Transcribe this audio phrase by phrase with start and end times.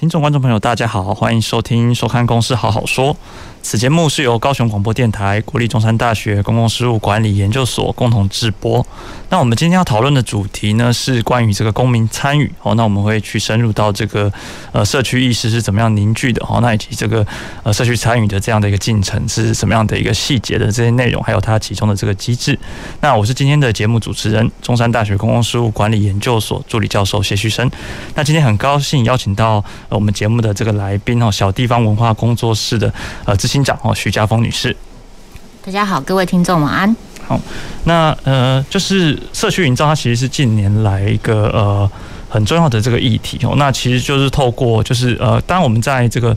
[0.00, 3.14] 听众、观众朋友，大家好，欢迎收听、收看《公司好好说》。
[3.62, 8.84] 此节目是由高雄广播电台、国立中山大学公共事务管理研究所共同制播。
[9.28, 12.50] 那我们今天要讨论的主题呢，是关于这个公民参与。
[12.62, 14.32] 哦，那我们会去深入到这个
[14.72, 16.44] 呃社区意识是怎么样凝聚的。
[16.48, 17.24] 哦，那以及这个
[17.62, 22.58] 呃社区参与的这样的一个进程是什么样的一个细节的这些内容，还有它其中的这个机制。
[23.00, 27.70] 那我是今天的节目主持人，中山大学公共事务管理研究所助理教授谢旭升。
[28.14, 32.92] 那今天很高兴邀请到我们节目的这个来宾哦，小地方文化工作室的
[33.24, 34.76] 呃执行长哦，徐家峰女士。
[35.64, 36.96] 大家好，各位听众晚安。
[37.26, 37.36] 好，
[37.82, 41.90] 那呃，就是社区营造，它其实是近年来一个呃
[42.28, 43.54] 很重要的这个议题哦。
[43.56, 46.36] 那其实就是透过，就是呃，当然我们在这个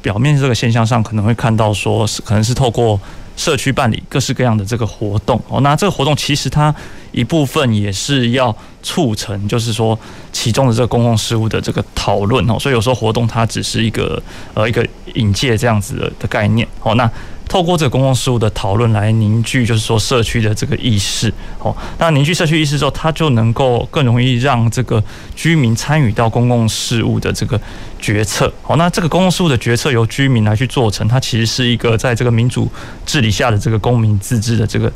[0.00, 2.98] 表面这个现象上，可能会看到说是可能是透过
[3.36, 5.60] 社区办理各式各样的这个活动哦。
[5.60, 6.74] 那这个活动其实它
[7.14, 9.98] 一部分也是要促成，就是说
[10.32, 12.58] 其中的这个公共事务的这个讨论哦。
[12.58, 14.20] 所以有时候活动它只是一个
[14.52, 16.94] 呃一个引介这样子的概念哦。
[16.96, 17.10] 那
[17.46, 21.32] 透过这个公共事务的讨论来凝聚，就是说社区的这个意识。
[21.60, 25.02] 哦，那凝聚社区意识之后，它就能够更容易让这个
[25.36, 27.60] 居民参与到公共事务的这个
[27.98, 28.52] 决策。
[28.62, 32.66] 好，那这个公共事务的决策由居民来去做成，它其实是一个在这个民主
[33.04, 34.90] 治理下的这个公民自治的这个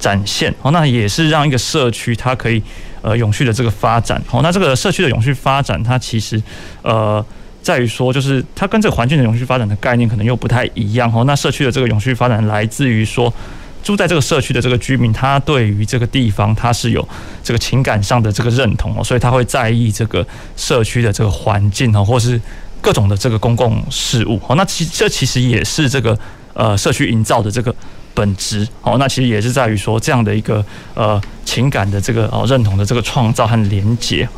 [0.00, 0.52] 展现。
[0.60, 2.60] 好，那也是让一个社区它可以
[3.02, 4.20] 呃永续的这个发展。
[4.26, 6.42] 好，那这个社区的永续发展，它其实
[6.82, 7.24] 呃。
[7.62, 11.24] 在于说，就是它跟这个环境的永续发展的概念可能又不太一样哦。
[11.24, 13.30] 那社区的这个永续发展来自于说，
[13.82, 17.06] 住在这个社区的这个居民，他对于这个地方他是有
[17.44, 20.26] 这个情感上的这个认同哦，所以他会在意这个
[20.56, 22.40] 社区的这个环境哦，或是
[22.80, 24.56] 各种的这个公共事务哦。
[24.56, 26.18] 那其这其实也是这个
[26.54, 27.76] 呃社区营造的这个。
[28.14, 34.28] 本质哦，那其实也是在于说这样的一个呃情感的这个哦认同的这个创造和连结。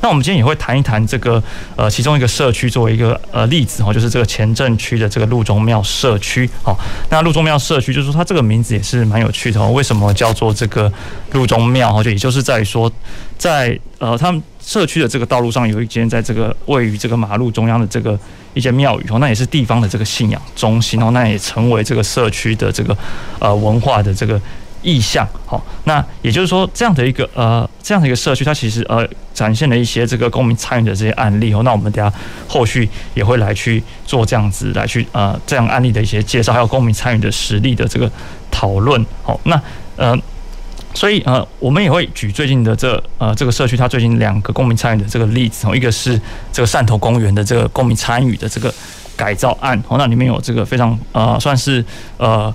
[0.00, 1.42] 那我们今天也会谈一谈这个
[1.76, 6.48] 呃其中一个社区作为一个呃例子哦，就是这个前镇区的这个路中庙社区。
[6.62, 6.76] 好，
[7.10, 9.70] 那路中庙社区就是说它这个名字也是蛮有趣的哦。
[9.72, 10.92] 为什么叫做这个
[11.32, 11.96] 路中庙？
[11.96, 12.90] 哦，就也就是在于说
[13.38, 18.18] 在呃他们社区的这个道路上有一间在这个位于这个马路中央的这个。
[18.54, 22.94] 一间庙宇哦，那也是地方的这个信仰中心哦，那也成为这个社区的这个
[23.38, 24.38] 呃文化的这个
[24.82, 25.26] 意象。
[25.46, 31.62] 好，那也就是说，这样的一个呃这样的一个社区，它其实呃展现了一些这个公民参与的这些案例哦。
[31.64, 32.14] 那我们等下
[32.46, 38.12] 后续也会来去做这样子来去呃这样案例的一些介绍，还有公民参与的实例的这个
[38.50, 39.02] 讨论。
[39.22, 39.58] 好，那
[39.96, 40.14] 呃。
[40.94, 46.20] 所以呃，我们也会举最近的这呃这个社区，它最近两个公民参与的这个例子哦，一个是
[46.52, 48.72] 这个汕头公园的这个公民参与的这个
[49.16, 51.84] 改造案哦，那里面有这个非常呃算是
[52.18, 52.54] 呃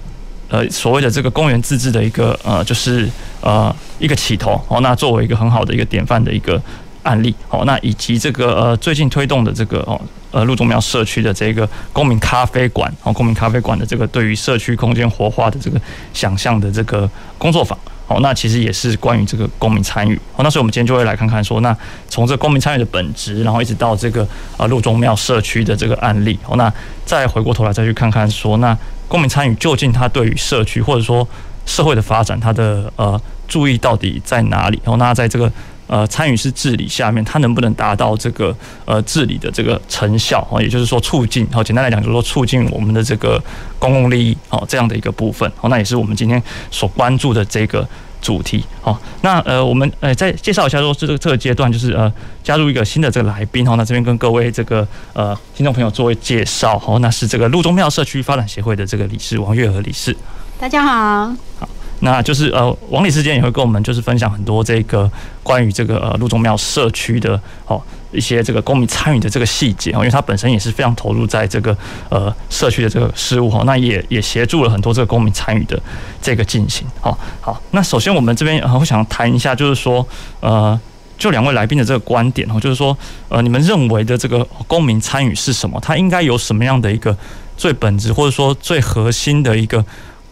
[0.49, 3.09] 呃所谓的这个公园自治的一个呃就是
[3.41, 6.61] 呃一个起头哦，那作为一个很好的一个典范的一个
[7.03, 9.99] 案例哦，那以及这个呃最近推动的这个哦
[10.29, 15.81] 呃陆中庙社区的这个公民咖啡馆哦，公民咖啡馆的这个对于社区空间活化的这个
[16.13, 17.09] 想象的这个
[17.39, 17.77] 工作坊。
[18.07, 20.19] 好，那其实也是关于这个公民参与。
[20.33, 21.75] 好，那所以我们今天就会来看看说，那
[22.09, 26.39] 从这公民参与的本质，然后一直到这个呃路中庙社区的这个案例。
[26.41, 26.71] 好，那
[27.05, 28.75] 再回过头来再去看看说，那
[29.07, 31.27] 公民参与究竟它对于社区或者说
[31.65, 34.81] 社会的发展，它的呃注意到底在哪里？
[34.85, 35.51] 好，那在这个。
[35.87, 38.55] 呃，参与式治理下面，它能不能达到这个
[38.85, 40.61] 呃治理的这个成效哦？
[40.61, 43.41] 也就是说，促进好，简单来讲就是说，促进我们的这个
[43.79, 47.87] 公共利益好，这样的一个部分好，那也是我们今天所关注的这个
[48.21, 48.99] 主题好。
[49.21, 52.11] 那呃，我们呃再介绍一下说，这个这个阶段就是呃
[52.43, 60.15] 加入一个新的这个来宾好，那这边跟各位这个呃听众朋友做介绍好，那是这个路中庙社区发展协会的这个理事王月娥理事。
[60.59, 61.33] 大家好。
[61.59, 61.69] 好。
[61.99, 65.09] 那就是呃，王理事今天也会跟我们就是分享很多这个
[65.41, 71.75] 关于这个呃路中庙社区的哦一些这个公民参与的这个细节哦，因为他本身也是非常投入在这个
[72.09, 75.81] 呃社区的这个事务哈，那也也协助了很多这个公民参与的
[76.21, 76.85] 这个进行。
[77.01, 80.07] 好，好，那首先我们这边呃我想谈一下，就是说
[80.39, 80.79] 呃，
[81.17, 82.95] 就两位来宾的这个观点哦，就是说
[83.27, 85.79] 呃，你们认为的这个公民参与是什么？
[85.81, 87.17] 它应该有什么样的一个
[87.57, 89.83] 最本质或者说最核心的一个？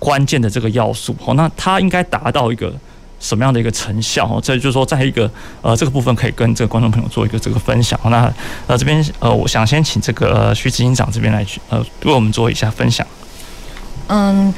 [0.06, 2.72] 关键的这个要素，哦，那它应该达到一个
[3.20, 4.28] 什么样的一个成效？
[4.28, 5.30] 哦，这就是说，在一个
[5.64, 8.00] 呃这个部分可以跟这个观众朋友做一个这个分享。
[8.04, 8.32] 那
[8.68, 13.06] 呃这边呃，我想先请这个徐执行长这边来去呃为我们做一下分享。
[14.10, 14.54] 嗯。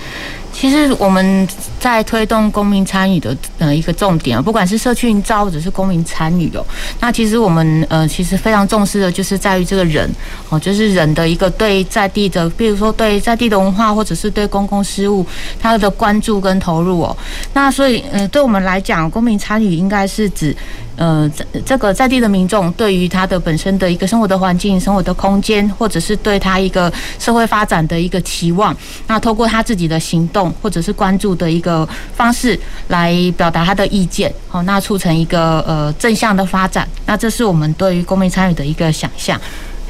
[0.59, 1.47] 其实我们
[1.79, 6.65] 在推动公民参与的呃一个重点，不管是社区营造或者是公民参与哦，
[6.99, 10.09] 那其实我们呃其实非常重视的就是在于这个人
[10.49, 15.23] 哦，就是人的一个对在地的，比如说对在地的文化或者是对公共事务
[15.59, 17.15] 他的关注跟投入哦。
[17.53, 20.57] 那所以呃对我们来讲，公民参与应该是指。
[20.97, 36.89] 呃，这这个在地的民众对于他的本身的一个生活的环境、生活的空间，或者是对他一个社会发展的一个期望，那透过他自己的行动或者是关注的一个方式来表达他的意见，好，那促成一个呃正向的发展。
[37.05, 39.39] 那这是我们对于公民参与的一个想象。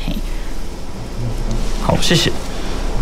[0.06, 0.13] 嘿，
[1.81, 2.30] 好，谢谢。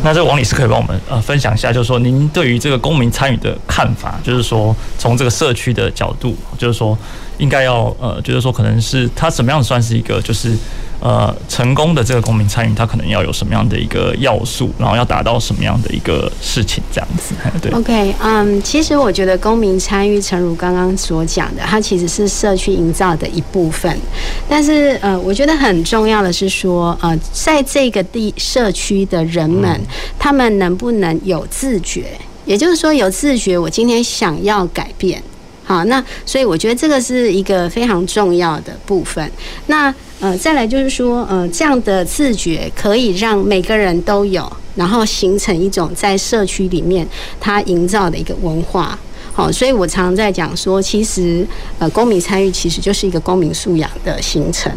[0.03, 6.95] 那这个王女士可以帮我们呃分享一下，就是说您对于这个公民参与的看法，就是说从这个社区的角度，就是说。
[7.37, 10.55] 应该要呃，觉得说可能是他怎么样算是一个就是
[10.99, 17.35] 呃成功的这个公民参与，他可能要有什么样的一个要素，然后要达到什么样的一个事情这样子。
[17.61, 23.97] 对，OK，嗯、um，其实我觉得公民参与，诚如刚刚所讲的，它其实是社区营造的一部分。
[24.49, 29.79] 但是呃，我觉得很重要的是说，呃，在这个地社区的人们，
[30.17, 32.05] 他们能不能有自觉？
[32.45, 35.21] 也就是说，有自觉，我今天想要改变。
[35.65, 39.29] 好，那所以我觉得这个是一个非常重要的部分。
[39.65, 47.05] 那呃，再来就是说，呃，这样的自觉可以让每个人都有，然后形成一种在社区里面
[47.39, 48.97] 它营造的一个文化。
[49.33, 51.45] 好，所以我常常在讲说，其实
[51.79, 54.71] 呃，公民参与其实就是一个公民素养的形成。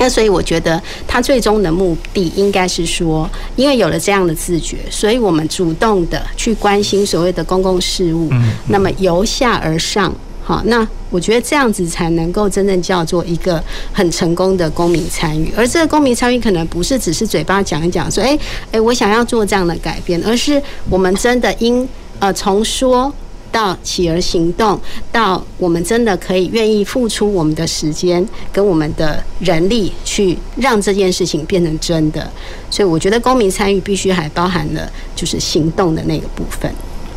[0.00, 8.30] 那所以我觉得，他最终的目的应该是说，因为有了这样的自觉，所以我们主动的去关心所谓的公共事务。
[8.68, 10.10] 那么由下而上，
[10.42, 13.62] 好，那我觉得这样子才能够真正叫做一个
[13.92, 15.52] 很成功的公民参与。
[15.54, 18.38] 而这个公民参与可能不是只是嘴巴讲一讲，说，哎
[18.72, 21.86] 哎，我想要做这样的改变，而是我们真的应
[22.18, 23.12] 呃从说。
[23.52, 24.80] 到企而行动，
[25.10, 32.30] 到我们真的可以愿意付出我们的时间跟我们的人力，去让这件事情变成真的。
[32.70, 36.72] 所以我觉得公民参与必须还包含了就是行动的那个部分。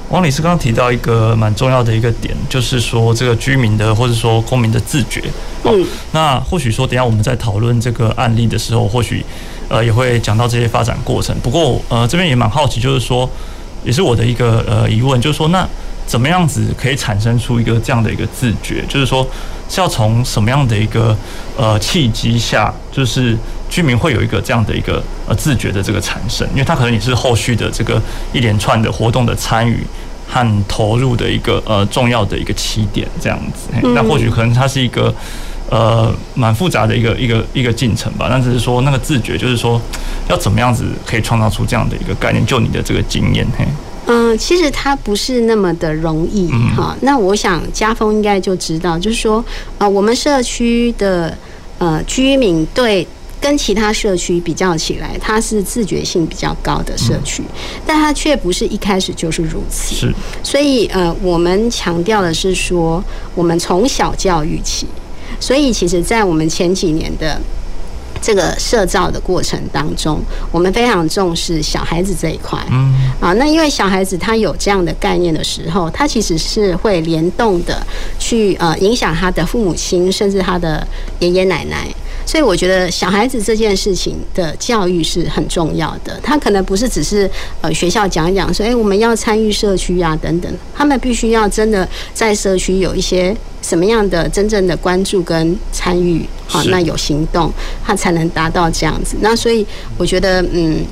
[0.09, 5.23] 王理事刚刚提到一个蛮重要的一个点，就是说这个居民的或者说公民的自觉。
[5.63, 9.25] 嗯，那或许说等下我们在讨论这个案例的时候，或许
[9.69, 11.35] 呃也会讲到这些发展过程。
[11.41, 13.27] 不过呃这边也蛮好奇，就是说
[13.83, 15.67] 也是我的一个呃疑问，就是说那。
[16.05, 18.83] 怎么样子可以产生出一个这样的一个自觉？
[18.87, 19.27] 就是说，
[19.69, 21.15] 是要从什么样的一个
[21.57, 23.37] 呃契机下，就是
[23.69, 26.47] 居民会有一个这样的一个呃自觉的这个产生？
[26.51, 28.01] 因为它可能也是后续的这个
[28.33, 29.79] 一连串的活动的参与
[30.27, 33.69] 和投入的一个呃重要的一个起点，这样子。
[33.95, 35.13] 那或许可能它是一个
[35.69, 38.27] 呃蛮复杂的一个一个一个进程吧。
[38.29, 39.81] 那只是说那个自觉，就是说
[40.29, 42.45] 要怎么样子可以创造出这样的一个概念？
[42.45, 43.65] 就你的这个经验，嘿。
[44.33, 46.97] 嗯，其实它不是那么的容易哈。
[47.01, 49.43] 那我想家风应该就知道，就是说，
[49.77, 51.37] 呃，我们社区的
[51.77, 53.07] 呃居民对
[53.39, 57.43] 跟其他社区比较起来，它是自觉性比较高的社区，
[57.85, 59.95] 但它却不是一开始就是如此。
[59.95, 63.03] 是，所以呃，我们强调的是说，
[63.35, 64.87] 我们从小教育起，
[65.39, 67.39] 所以其实在我们前几年的。
[68.23, 72.57] 这个社造的过程当中，我们非常重视小孩子这一块。
[72.71, 77.85] 嗯，啊，那因为小孩子他有这样的概念的时候，他其实是会联动的
[78.17, 80.87] 去呃影响他的父母亲，甚至他的
[81.19, 81.85] 爷爷奶奶。
[82.25, 86.17] 所以我觉得小孩子这件事情的教育是很重要的。
[86.23, 97.51] 他可能不是只是呃学校讲一讲说，哎，我们要参与社区啊等等，他们必须要真的在社区有一些什么样的真正的关注跟参与，好，那有行动，
[97.83, 99.17] 他才能达到这样子。
[99.21, 99.65] 那所以
[99.97, 100.85] 我觉得，嗯。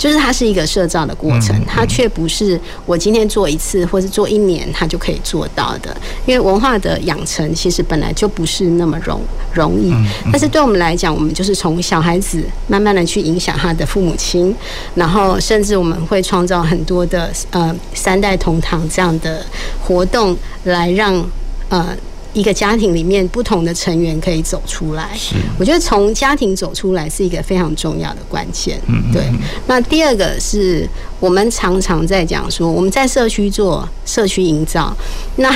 [0.00, 5.94] 就是它是一个社造的过程，它却不是我今天做一次或是做一年，它就可以做到的。
[6.24, 9.20] 因为文化的养成其实本来就不是那么容
[9.52, 9.92] 容易，
[10.32, 14.56] 但是对我们来讲，我们就是从小孩子慢慢的去影响他的父母亲，
[14.94, 19.44] 然后甚至我们会创造很多的呃三代同堂这样的
[19.82, 20.34] 活动，
[20.64, 21.22] 来让
[21.68, 21.94] 呃。
[22.32, 28.80] 一个家庭里面不同的成员可以走出来，是我觉得从家庭走出来是一个非常重要的关键。
[28.86, 29.22] 嗯，对。
[29.66, 34.96] 那第二个是我们常常在讲说，我们在社区做社区营造，
[35.36, 35.52] 那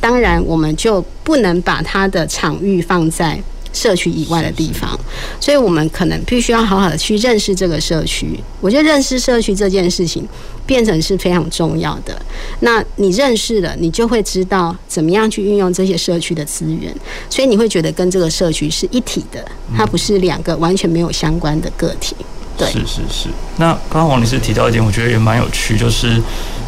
[0.00, 3.40] 当然我们就不能把它的场域放在
[3.72, 4.98] 社区以外的地方，
[5.40, 8.38] 所以我们可能必须要好好的去认识这个社区。
[8.60, 10.26] 我觉得认识社区这件事情
[10.66, 12.20] 变成是非常重要的。
[12.60, 16.94] 那你认识了，你就会知道怎么样去运用这些社区的资源，
[17.30, 19.44] 所以你会觉得跟这个社区是一体的，
[19.76, 22.14] 它不是两个完全没有相关的个体。
[22.58, 23.28] 对，是是是。
[23.56, 26.20] 那刚刚王女士提到一点，我觉得也蛮有趣，就是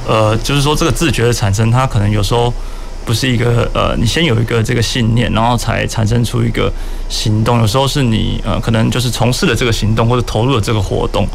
[0.08, 2.52] 呃，就是说这个自觉的产生，它可能有时候。
[3.04, 6.72] 不是一个呃，你先有一个这个信念，然后才产生出一个
[7.08, 7.60] 行动。
[7.60, 11.28] 有时候是你呃，可能就是从事了这个行动或者投入了这个活动，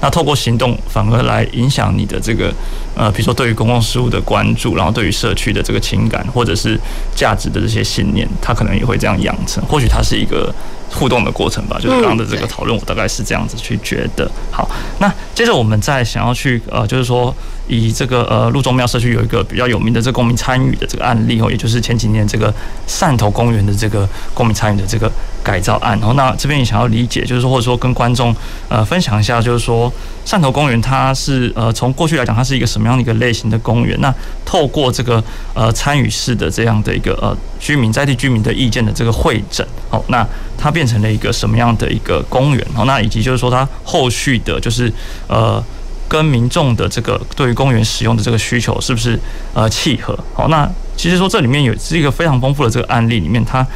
[0.00, 2.52] 那透过行动反而来影响你的这个
[2.94, 6.78] 呃，比如说对于公共事务的关注，然后对于社区的这个情感或者是
[7.14, 9.64] 价值的这些信念，它可能也会这样养成。
[9.66, 10.54] 或许它是一个
[10.90, 11.76] 互动的过程吧。
[11.80, 14.30] 就是刚刚的这个讨论，我大概是这样子去觉得。
[14.52, 17.34] 好，那接着我们再想要去呃，就是说。
[17.68, 22.52] 以这个呃，路中庙社区有一个比较有名的这个公民参与的这个案例哦，也就是前几年这个
[22.86, 25.10] 汕头公园的这个公民参与的这个
[25.42, 26.14] 改造案哦。
[26.14, 28.34] 那这边也想要理解，就是或者说跟观众
[28.68, 29.92] 呃分享一下，就是说
[30.24, 33.98] 汕头公园它是呃从过去来讲，它是一个什么样的一个类型的公园？
[34.00, 35.22] 那透过这个
[35.54, 42.84] 呃参与式的这样的一个呃居民在地居民的意见的这个会诊哦，那它变成了一个什么样的一个公园哦？
[42.84, 44.92] 那以及就是说它后续的就是
[45.26, 45.62] 呃。
[46.08, 49.18] 跟民众的这个对于公园使用的这个需求是不是
[49.54, 50.18] 呃契合？
[50.34, 53.66] 好，那其实说这里面有是一个非常丰富的这个案例里面，它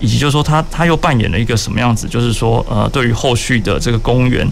[0.00, 2.06] 以及就是说它它又扮演了一个什么样子？
[2.06, 4.46] 就是说呃，对于后续的这个公园。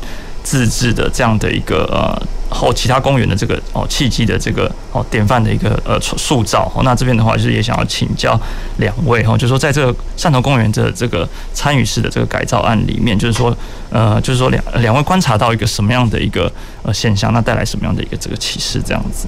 [0.44, 8.38] 自治的这样的一个呃，后其他公园的这个哦契机的这个哦典范的一个呃塑造哦，那这边的话就是也想要请教
[8.78, 13.56] 两位哈，就是说在这个汕头公园的这个参与式的这个改造案里面，就是说
[13.90, 16.50] 呃，就是说两两位观察到一个什么样的一个
[16.82, 19.26] 呃现象，那带来什么样的一个这个启示这样子？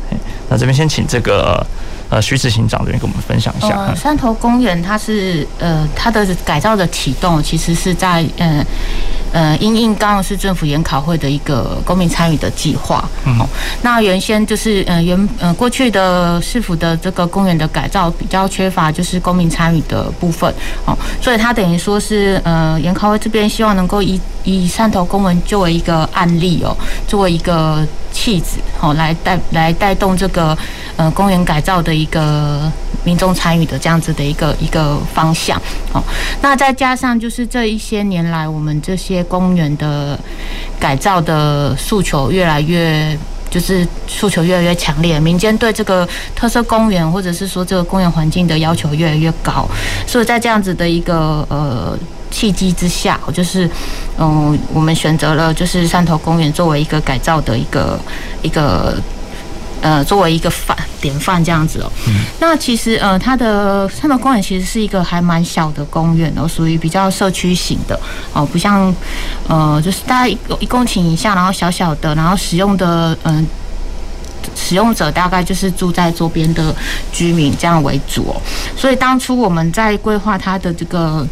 [0.49, 1.65] 那这边先请这个
[2.09, 3.93] 呃徐执行长这边跟我们分享一下。
[3.95, 8.65] 汕头公园它是呃它的改造的启动其实是在嗯。
[9.33, 13.39] 呃，因应高雄市政府研考会的一个公民参与的计划，嗯，
[13.83, 20.53] 那原先就是呃原呃过去的市府的这个公园的改造比较缺乏就是公民参与的部分，
[20.85, 27.87] 哦，所以他等于说是呃研考会这边希望能够以以汕头公文作为一个案例哦，作为一个
[28.17, 30.57] 气质，哦，来带来带动这个
[30.97, 32.73] 呃公园改造的一个
[33.05, 35.61] 民众参与的这样子的一个一个方向，
[35.93, 36.03] 哦，
[36.41, 39.23] 那再加上就是这一些年来我们这些。
[39.29, 40.19] 公园的
[40.79, 43.19] 改造的诉求越来越，
[43.51, 49.69] 就是诉求越来越强烈，民间对这个特色公园或者是说这个公园环境的要求越来越高，
[50.07, 51.99] 所以在这样子的一个呃
[52.37, 53.71] 契机之下，就是
[54.19, 57.99] 嗯，我们选择了就是汕头公园作为一个改造的一个
[58.43, 58.95] 一个。
[59.83, 67.97] 呃，作为一个范典范这样子哦，嗯，那其实呃，它的汕头公园其实是一个还蛮小的公园哦，属于比较社区型的。
[68.33, 68.93] 哦，不像
[69.47, 73.47] 呃，就是大概一一公顷以下，然后小小的，然后使用的嗯、呃，
[74.57, 76.75] 使用者大概就是住在周边的
[77.13, 78.41] 居民这样为主哦，
[78.77, 81.25] 所以当初我们在规划它的这个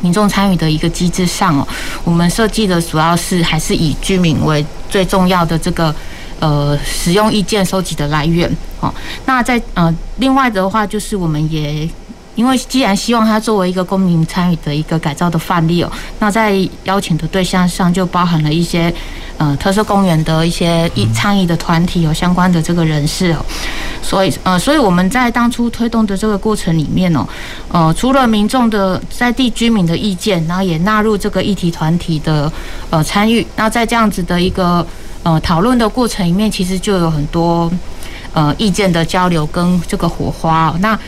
[0.00, 1.66] 民众参与的一个机制上哦，
[2.04, 5.94] 我们设计的主要是还是以居民为最重要的这个。
[6.40, 8.94] 呃，使用意见收集的来源，哦，
[9.26, 11.90] 那在呃，另外的话，就是我们也
[12.38, 15.90] 因为既然希望它作为一个公民参与的一个改造的范例哦，
[16.20, 18.94] 那在邀请的对象上就包含了一些
[19.38, 23.44] 呃特色公园的一些一倡议的团体，有相关的这个人士哦，
[24.00, 27.26] 所以呃，所以我们在当初推动的这个过程里面哦，
[27.72, 32.50] 呃，除了民众的在地居民的意见，然后也纳入这个议题团体的
[32.90, 34.86] 呃参与，那在这样子的一个。
[35.24, 37.70] 呃，讨论的过程里面，其实就有很多
[38.32, 40.98] 呃意见的交流跟这个火花，那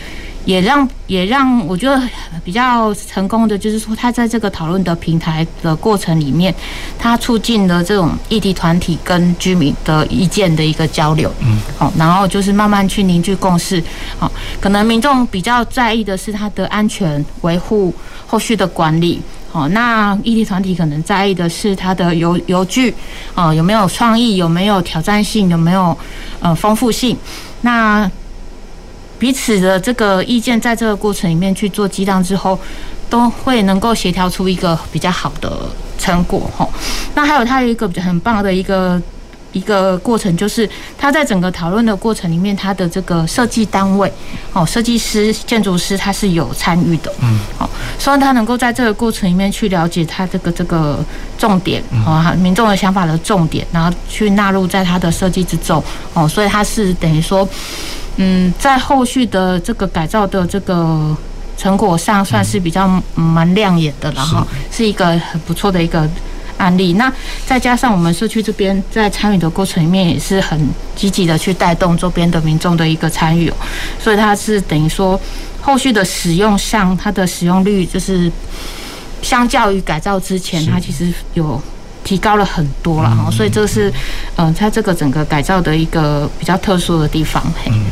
[0.45, 2.03] 也让也让我觉得
[2.45, 6.55] 比较成功的，就是说他在这个讨论的平台的过程里面，
[6.99, 13.83] 他促进了这种异地团体跟居民的意见的一个交流，嗯，好，然后就是慢慢去凝聚共识，
[14.19, 14.31] 好，
[14.61, 17.95] 可能民众比较在意的是他的安全维护，
[18.27, 19.21] 后续的管理。
[19.53, 22.95] 好，那异地团体可能在意的是它的游游具，
[23.35, 25.99] 哦，有没有创意，有没有挑战性，有没有
[26.39, 27.17] 呃丰富性？
[27.63, 28.09] 那
[29.21, 32.59] 彼此的这个意见在这个过程里面去做激荡之后，
[33.09, 35.53] 都会能够协调出一个比较好的
[35.99, 36.51] 成果。
[36.57, 36.67] 哈，
[37.15, 39.01] 那还有它有一个很棒的一个。
[39.53, 44.09] 一个过程就是，他在整个讨论的过程里面，他的这个设计单位，
[44.53, 51.05] 哦，设计师、建筑师，他是有参与的，嗯，好，希望他能够在这个过程里面去了解他这个这个
[51.37, 55.83] 重点，啊，民众的想法的重点，然后去纳入在他的设计之中，
[56.15, 57.45] 哦，所以他是等于说，
[58.21, 61.17] 嗯，在后续的这个改造的这个。
[61.61, 66.09] 成果上算是比较蛮亮眼的，然后是一个很不错的一个
[66.57, 66.95] 案例。
[66.95, 67.13] 那
[67.45, 70.59] 再加上我们社区这边在参与的过程里面，也是很
[70.97, 73.53] 积极的去带动周边的民众的一个参与，
[74.03, 75.21] 所以它是等于说
[75.61, 78.33] 后续的使用上，它的使用率就是
[79.21, 81.61] 相较于改造之前，它其实有。
[82.03, 83.93] 提高了很多了哈，所以这是
[84.37, 87.43] 嗯，它这个整个改造的一个比较特殊的地方。
[87.67, 87.85] 嗯，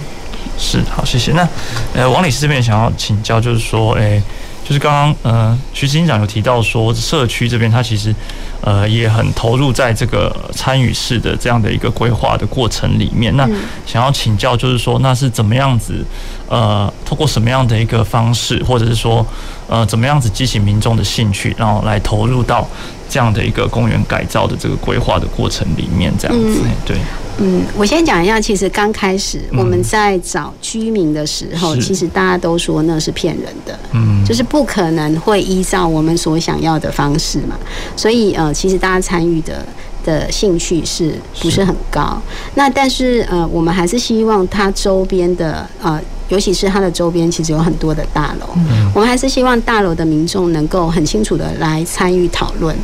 [0.58, 1.32] 是好，谢谢。
[1.32, 1.48] 那
[1.94, 4.20] 呃，王理事这边想要请教，就是说，诶，
[4.64, 8.14] 就是刚刚呃，徐执行长有提到说，社区这边他其实
[8.60, 13.34] 呃也很投入在这个参与式的这样的一个规划的过程里面。
[13.36, 13.48] 那
[13.86, 16.04] 想要请教，就是说，那是怎么样子？
[16.48, 19.24] 呃，通过什么样的一个方式，或者是说，
[19.68, 22.66] 呃，怎么样子激起民众的兴趣，然后来投入到
[23.18, 26.96] 这样的一个公园改造的这个规划的过程里面，这样子，嗯、对。
[27.38, 37.58] 嗯，我先讲一下，其实刚开始我们在找居民的时候，嗯、其实大家都说那是骗人的，嗯，就是不可能会依照我们所想要的方式嘛。
[37.96, 39.66] 所以呃，其实大家参与的
[40.04, 42.22] 的兴趣是不是很高？
[42.54, 52.76] 那但是呃，我们还是希望它周边的呃，尤其是它的周边，其实有很多的大楼，嗯、我们还是希望大楼的民众能够很清楚的来参与讨论。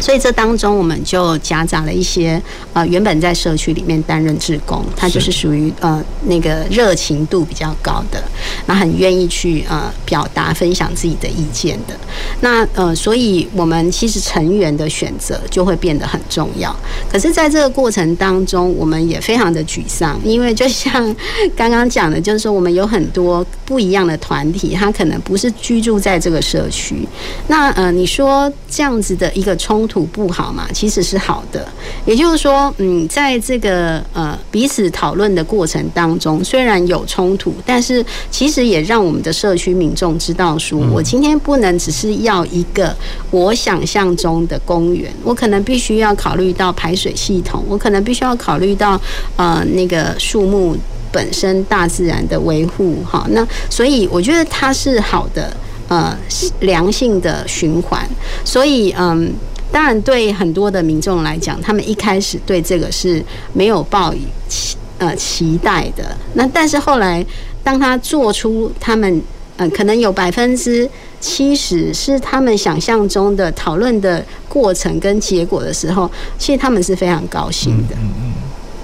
[0.00, 2.40] 所以这当中，我们就夹杂了一些
[2.72, 8.22] 呃，原本在社区里面担任志工，他就是属于呃那个热情度比较高的，
[8.66, 11.94] 那很愿意去呃表达分享自己的意见的。
[12.40, 16.74] 那呃，所以我们其实成员的选择就会变得很重要。
[17.10, 21.14] 可是，在这个过程当中，我们也非常的沮丧，因为就像
[21.56, 27.08] 刚刚讲的，就是说我们有很多不一样的团体，他可能不是居住在这个社区。
[27.48, 31.66] 那呃，你说这样子的一个冲土不好嘛，其实是好的。
[32.06, 42.94] 也就是说，嗯，在这个呃彼此讨论的过程当中，虽然有冲突，但是其实也让我们的社区民众知道说，说我今天不能只是要一个
[43.30, 49.00] 我想象中的公园，我可能必须要考虑到排水系统，我可能必须要考虑到
[49.36, 50.76] 呃那个树木
[51.10, 53.02] 本身大自然的维护。
[53.04, 55.56] 哈，那所以我觉得它是好的，
[55.88, 56.16] 呃，
[56.60, 58.08] 良性的循环。
[58.44, 59.32] 所以嗯。
[59.78, 66.04] 当然，对很多的民众来讲，他们一开始对这个是没有抱以期呃期待的。
[66.34, 67.24] 那但是后来，
[67.62, 69.08] 当他做出他们
[69.56, 77.94] 嗯、呃、可能有百分之七十是他们想象中的讨论的过程跟结果的时候，其实他们是非常高兴的。
[78.02, 78.32] 嗯嗯。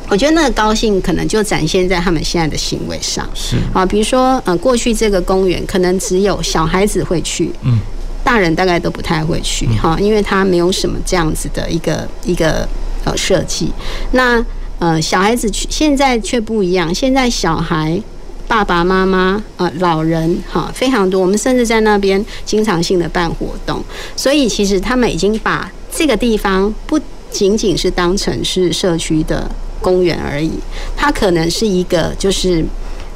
[0.09, 3.28] 我觉得那个高兴可能就展现在他们现在的行为上。
[3.35, 7.50] 是啊，比如说呃，过去这个公园可能只有小孩子会去。
[7.62, 7.80] 嗯。
[8.24, 12.66] 大人大概都不太会去哈，因为他没有什么这样子的一个一个
[13.04, 13.70] 呃设计。
[14.12, 14.44] 那
[14.78, 18.00] 呃小孩子去现在却不一样，现在小孩
[18.48, 23.84] 爸爸妈妈呃老人哈非常多，我们甚至在那边经常性的办活动，
[24.16, 26.98] 所以其实他们已经把这个地方不
[27.30, 30.52] 仅仅是当成是社区的公园而已，
[30.96, 32.64] 它可能是一个就是。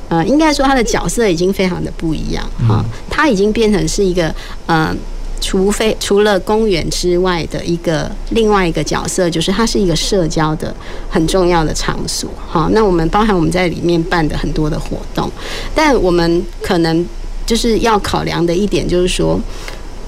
[0.08, 4.34] 呃，应该说他的角色已经非常的不一样哈，他已经变成是一个
[4.66, 4.94] 呃，
[5.40, 10.74] 除非除了公园之外的一个另外一个角色，就是它是一个社交的
[11.10, 12.68] 很重要的场所哈。
[12.72, 15.30] 那我们包含我们在里面办的很多的活动，
[15.74, 17.06] 但我们可能
[17.44, 19.38] 就是要考量的一点就是说，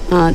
[0.09, 0.33] 呃。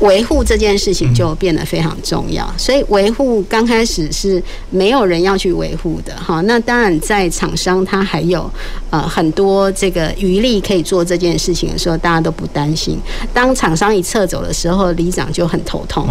[0.00, 6.42] 维护这件事情就变得非常重要，所以维护刚开始是没有人要去维护的哈。
[6.42, 8.50] 那当然，在厂商他还有
[8.90, 12.98] 呃很多这个余力可以做这件事情的时候，大家都不担心。
[13.32, 16.06] 当厂商一撤走的时候，里长就很头痛。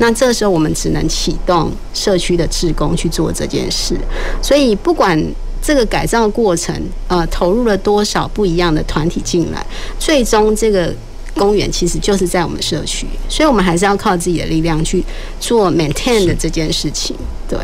[0.00, 3.96] 那这时候我们只能启动社区的职工去做这件事。
[4.42, 5.16] 所以不管
[5.62, 6.74] 这个改造过程
[7.06, 9.64] 呃投入了多少不一样的团体进来，
[10.00, 10.92] 最终这个。
[11.34, 15.04] 公园其实就是在我们社区，所以我们还是要靠自己的力量去
[15.38, 17.16] 做 maintain 的这件事情。
[17.48, 17.58] 对，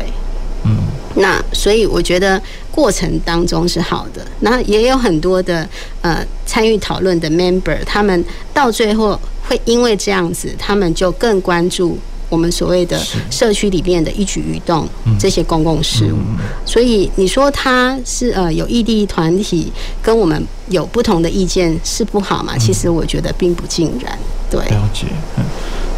[0.65, 0.77] 嗯，
[1.15, 5.67] 那所以我觉得过程当中是好的，那也有很多的
[6.01, 11.97] 呃参与讨论的 member，他们到最后会因为这样子，他们就更关注。
[12.29, 14.87] 我们所谓的社区里面的一举一动，
[15.19, 16.17] 这些公共事务，
[16.65, 22.57] 所以你说他是呃有异地团体跟我们有不同的意见是不好吗？
[22.57, 24.17] 其实我觉得并不尽然。
[24.49, 25.07] 对，了解。
[25.37, 25.43] 嗯，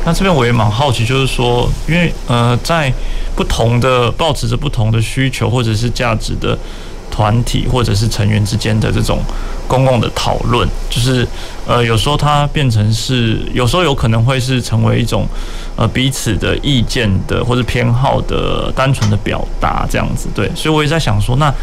[0.05, 2.93] 那这边我也蛮好奇，就是说，因为呃，在
[3.35, 6.57] 不同的抱持着不同的需求或者是价值的。
[7.11, 9.19] 团体或者是成员之间的这种
[9.67, 11.27] 公共的讨论，就是
[11.69, 15.27] 呃，有时候它变成是，有时候有可能会是成为一种
[15.75, 20.49] 呃彼此的意见的或者偏好的单纯的表达这样子，对。
[20.55, 21.53] 所以我也在想说，那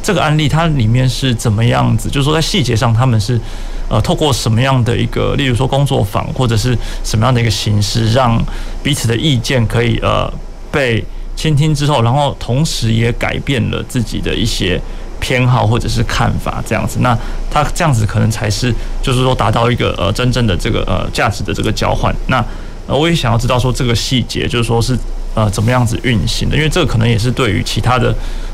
[0.00, 2.08] 这个案例它里面是怎么样子？
[2.08, 3.40] 就是说在细节上他们是
[3.88, 8.40] 呃透过什么样的一个，例如说工作坊或者是什么样的一个形式，让
[8.84, 10.32] 彼此的意见可以呃
[10.70, 14.80] 被倾听之后，然后同时也改变了自己的一些
[15.20, 16.98] 偏好或者是看法，这样子。
[17.00, 17.16] 那
[17.50, 22.14] 他这样子可能才是就是说达到一个呃真正的这个呃价值的这个交换。
[22.28, 22.44] 那
[22.86, 24.96] 我也想要知道说这个细节，就是说是。
[25.36, 26.56] 呃，怎么样子运行的？
[26.56, 28.12] 因为这个可能也是对于其他的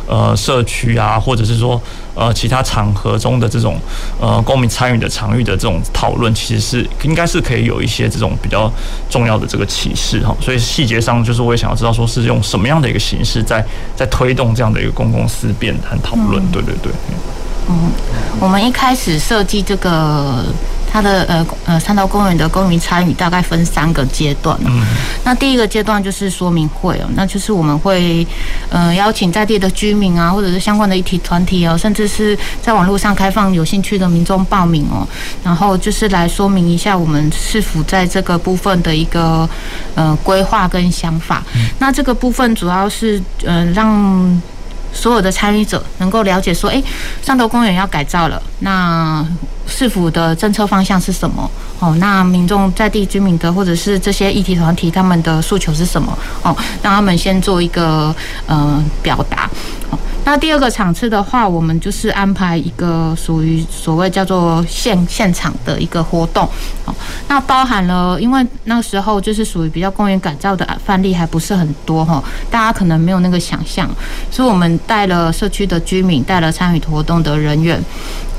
[0.08, 1.80] 呃社区啊，或者是说
[2.16, 3.78] 呃其他场合中的这种
[4.20, 8.68] 呃公民参与的场域的这种讨论，其实是应该是可以有一些这种比较
[9.08, 10.36] 重要的这个启示哈。
[10.40, 13.64] 所以细节上，就是我也想要知道，说是用什么样的一个形式在
[13.94, 16.42] 在推动这样的一个公共思辨和讨论。
[16.50, 16.90] 对对对。
[17.72, 17.90] 嗯，
[18.38, 20.44] 我们一开始设计这个。
[20.94, 24.54] 它的呃呃三道公园的公民参与大概分三个阶段。
[24.66, 24.84] 嗯，
[25.24, 28.26] 那第一个阶段就是说明会哦，那就是我们会
[28.68, 35.08] 呃邀请在地的居民啊，或者是相关的议题团体哦，甚至是在网络上开放有兴趣的民众报名哦，
[35.42, 39.48] 然后就是来说明一下我们是否在这个部分的一个
[39.94, 41.42] 呃规划跟想法。
[41.78, 44.42] 那这个部分主要是呃让。
[44.92, 46.82] 所有的参与者能够了解说，诶，
[47.24, 49.24] 汕头公园要改造了，那
[49.74, 51.50] 市府的政策方向是什么？
[51.80, 56.16] 哦，那民众在地居民的或者是这些议题团体他们的诉求是什么？
[56.42, 58.14] 哦，让他们先做一个
[58.46, 59.48] 呃表达。
[60.24, 66.48] 那第二个场次的话，我们就是安排一个属于所谓叫做现现场的一个活动，
[66.84, 66.94] 哦，
[67.26, 73.90] 那包含了，因为那时候就是属于比较公园改造的范例还不是很多哈，大家可能没有那个想象，
[74.30, 77.82] 所以我们带了社区的居民，带了参与活动的人员。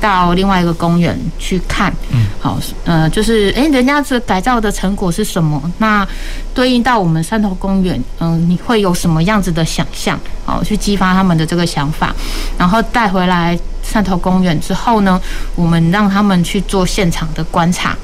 [0.00, 5.60] 到另外一个公园去看，嗯，好，呃，就是，诶，人家这改造的成果是什么？
[5.78, 6.06] 那
[6.54, 10.18] 对应到我们汕头公园，嗯，你会有什么样子的想象？
[10.44, 12.14] 好，去激发他们的这个想法，
[12.58, 15.20] 然后带回来汕头公园之后呢，
[15.54, 17.96] 我们让他们去做现场的观察。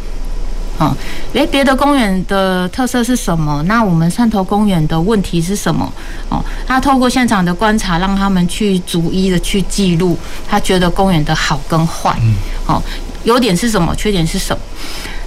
[0.78, 0.96] 哦，
[1.34, 3.62] 诶，别的公园的特色是什么？
[3.64, 5.92] 那我们汕头公园的问题是什么？
[6.30, 10.16] 哦，他透过现场的观察，让他们去逐一的去记录，
[10.48, 12.18] 他觉得公园的好跟坏，
[12.64, 12.82] 哦，
[13.24, 13.94] 优点是什么？
[13.94, 14.62] 缺点是什么？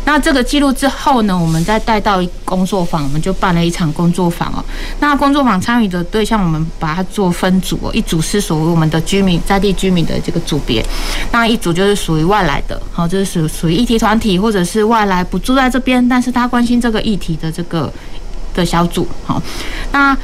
[0.05, 4.63] 那这个记录之后呢，我们再带到工作坊，我们就办了一场工作坊哦。
[4.99, 10.85] 那工作坊参与的对象，我们把它做分组哦，一组是属于我们的居民在地居民的这个组别，
[11.31, 17.89] 那一组就是属于外来的，好，就是属属于议题团体或者是外来不住在这边，但是他关心这个议题的这个
[18.53, 19.41] 的小组，好，
[19.93, 20.17] 那。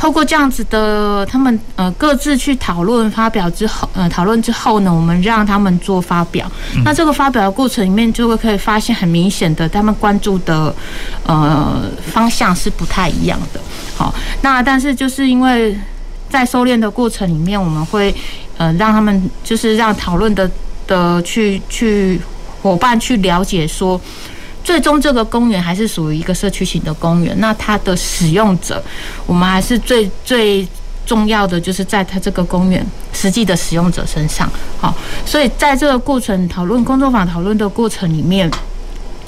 [0.00, 6.50] 透过这样子的，他们呃各自去讨论发表之后，呃讨论之后呢，我们让他们做发表。
[6.86, 10.74] 那这个发表的过程里面，就会可以发现很明显的，他们关注的
[11.26, 13.60] 呃方向是不太一样的。
[13.94, 15.78] 好，那但是就是因为
[16.30, 18.14] 在收敛的过程里面，我们会
[18.56, 20.50] 呃让他们就是让讨论的
[20.86, 22.18] 的去去
[22.62, 24.00] 伙伴去了解说。
[24.62, 27.34] 最终，这个公园还是属于一个社区型的公园。
[27.40, 28.82] 那它的使用者，
[29.26, 30.66] 我们还是最最
[31.06, 34.48] 重要的，就是在它这个公园实际的使用者身上。
[34.78, 34.94] 好，
[35.24, 38.48] 所以在这个过程讨论工作坊讨论的过程里面，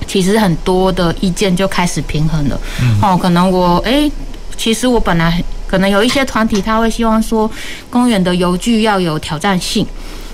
[0.06, 2.60] 其实很多的意见就开始平衡了。
[3.00, 4.10] 哦，可能我诶，
[4.56, 7.50] 其实我本来可能有一些团体他会希望说，
[7.90, 9.84] 公园的游具要有挑战性，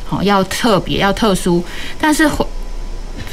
[0.06, 1.62] 好，要特别要特殊，
[2.00, 2.28] 但是。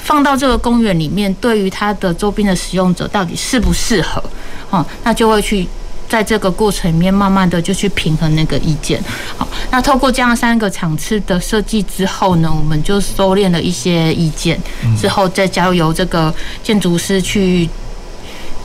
[0.05, 4.23] 放到这个公园里面，对于它的周边的使用者到底适不适合？
[4.69, 5.67] 哦，那就会去
[6.07, 9.03] 在这个过程里面，慢慢的就去平衡那个意见。
[9.35, 14.61] 好，那透过这样三个场次的设计之后呢，我们就收敛了一些意见，
[14.95, 16.31] 之后再交由这个
[16.63, 17.67] 建筑师去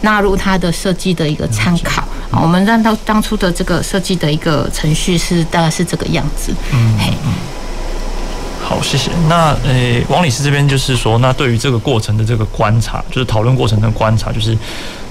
[0.03, 2.07] 纳入他的设计的一个参考。
[2.31, 6.53] 好，我们让到当初的这个设计的一个程序是大概是这个样子。
[6.75, 7.15] 嗯，嘿。
[8.71, 9.11] 好，谢谢。
[9.29, 14.57] 那呃、欸，王理事这边就是说，那对于这个过程的这个观察，就是讨论过程的观察，就是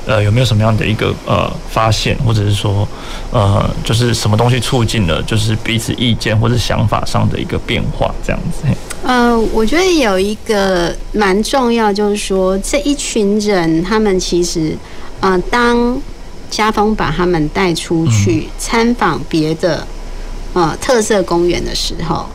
[0.07, 2.87] 呃，有没有什么样的一个呃发现，或者是说
[3.33, 8.65] 呃，就是什么东西促进了，就是彼此意见或者想法上的一个变化，这样子。
[9.03, 14.73] 呃，我觉得有一个蛮重要，就是说这一群人，他们其实
[15.19, 16.01] 啊、呃，当
[16.49, 19.85] 家风把他们带出去参访别的
[20.53, 22.25] 呃特色公园的时候。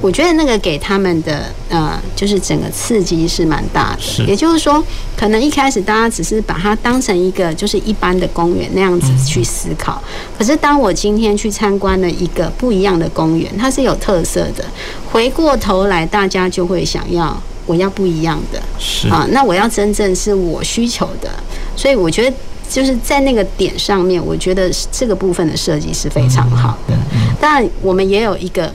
[0.00, 4.24] 我觉得那个给他们的呃，就是整个刺激是蛮大的。
[4.24, 4.82] 也就是说，
[5.14, 10.02] 可能一开始大家只是把它当成一个就是一般的公园那样子去思考。
[10.38, 14.64] 可是当我今天去参观了一个不一样的公园，它是有特色的。
[15.12, 21.28] 回过头来，大家就会想要我要不一样的，是啊，那我要真正是我需求的。
[21.76, 22.34] 所以我觉得
[22.70, 26.96] 就是在那个点上面，我觉得这个部分的设计是非常好的。
[27.38, 28.72] 当然，我们也有一个。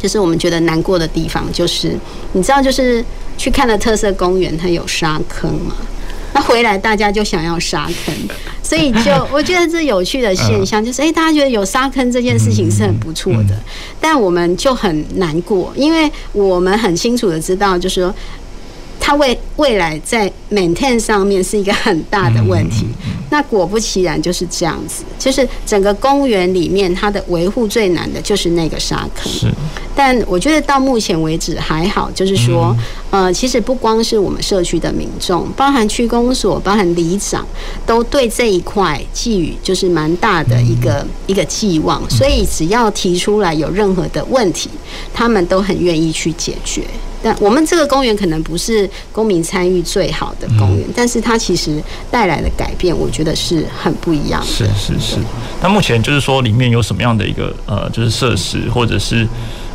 [0.00, 1.94] 就是我们觉得难过的地方，就是
[2.32, 3.04] 你知道，就是
[3.36, 5.74] 去看了特色公园，它有沙坑嘛，
[6.32, 8.14] 那回来大家就想要沙坑，
[8.62, 13.54] 所以就 我觉得这有趣的现象就是，诶，大家觉得有沙坑这件事情是很不错的，
[14.00, 18.14] 但我们就很难过，因为我们很清楚的知道，就是说。
[19.10, 22.86] 它未未来在 maintain 上面是一个很大的问题，
[23.30, 29.32] 那果不其然就是这样子，就是整个公园里面它的维护最难的就是那个沙坑。
[29.32, 29.52] 是，
[29.96, 32.72] 但我觉得到目前为止还好，就是说，
[33.10, 37.44] 呃，其实不光是我们社区的民众，包含区公所、包含里长，
[37.84, 44.70] 都对这一块寄予就是蛮大的一个一个寄望，所以只要提出来有任何的问题，
[45.12, 46.84] 他们都很愿意去解决。
[47.22, 54.46] 但我们这个公园可能不是公民参与最好的公园，但是它其实带来的改变，我觉得是很不一样的。
[54.46, 55.16] 是是是。
[55.62, 59.26] 那目前就是说，里面有什么样的一个呃，就是设施，或者是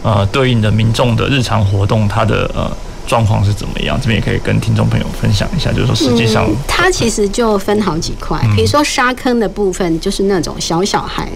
[0.02, 2.72] 呃，对应的民众的日常活动，它的呃
[3.08, 4.00] 状况是怎么样？
[4.02, 5.72] 这边也可以跟听众朋友分享一下。
[5.72, 11.30] 就是说，实际上它其实就分好几块，比如说沙坑的部分，就是那种小小孩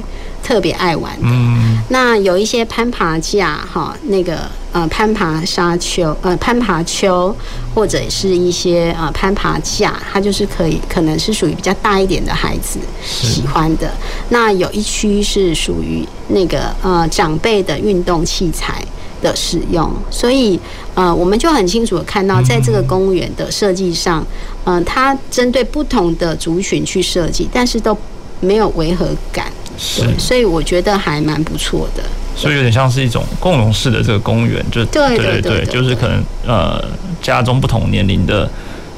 [0.44, 1.28] 特别爱玩的。
[1.28, 1.80] 嗯。
[1.90, 4.40] 那有一些攀爬架，哈，那个。
[4.72, 7.36] 呃，攀爬沙丘，呃，攀爬丘，
[7.74, 13.92] 或者是一些呃攀爬架，它就是可以，可能是属于比较大一点的孩子喜欢的。
[14.30, 18.86] 那有一区是属于那个呃长辈的运动器材
[19.22, 20.60] 的使用，所以
[20.96, 24.26] 呃，我们就很清楚的看到，在这个公园的设计上，
[24.66, 27.98] 嗯、呃，它针对不同的族群去设计，但是都
[28.40, 32.04] 没有违和感，是，所以我觉得还蛮不错的。
[32.36, 36.82] 所以有点像是一种共融式的这个公园，就对对对，就是可能呃
[37.22, 38.50] 家中不同年龄的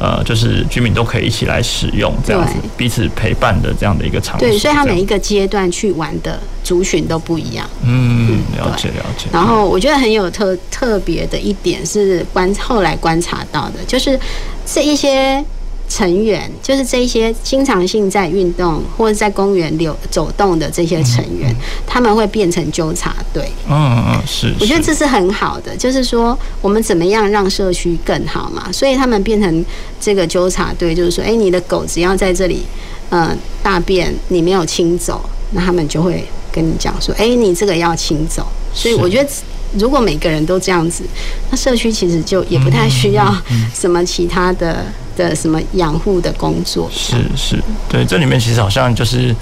[0.02, 4.50] 呃就是居民都可以一起来使用这样子，彼此陪伴的这样的一个场景。
[4.50, 7.70] 对，所以他每一个阶段去玩的族群都不一样。
[7.86, 9.28] 嗯，了解了解。
[9.32, 14.20] 然后我觉得很有特特别的一点是观后来观察到的，就是
[14.66, 15.46] 这一些。
[15.94, 21.54] 成员就是这些经常性在运动或者在公园流走动的这些成员，
[21.86, 23.52] 他们会变成纠察队。
[23.68, 24.54] 嗯嗯嗯，是。
[24.62, 28.72] 我觉得这是很好的，就是说我们怎么样让社区更好嘛？
[28.72, 29.66] 所以他们变成
[30.00, 32.64] 这个纠察队，就是说，哎，你的狗只要在这里，
[33.10, 38.48] 呃，大便你没有清走，那他们就会跟你讲说，哎，你这个要清走。
[38.74, 39.30] 所以我觉得。
[39.78, 41.04] 如果每个人都这样子，
[41.50, 43.36] 那社区其实就也不太需要
[43.74, 46.90] 什么其他的的什么养护的工作。
[46.92, 49.36] 是是，对，这里面其实好像就是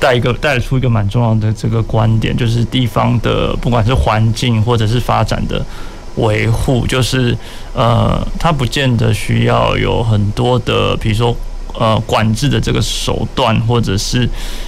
[0.00, 5.64] 带一个带出一个蛮重要的这个观点，就是地方的不管是环境或者是发展的
[6.16, 7.36] 维护，就是
[7.74, 11.36] 呃，它不见得需要有很多的，比如说。
[11.76, 14.24] 呃，管制的这个手段，或者是，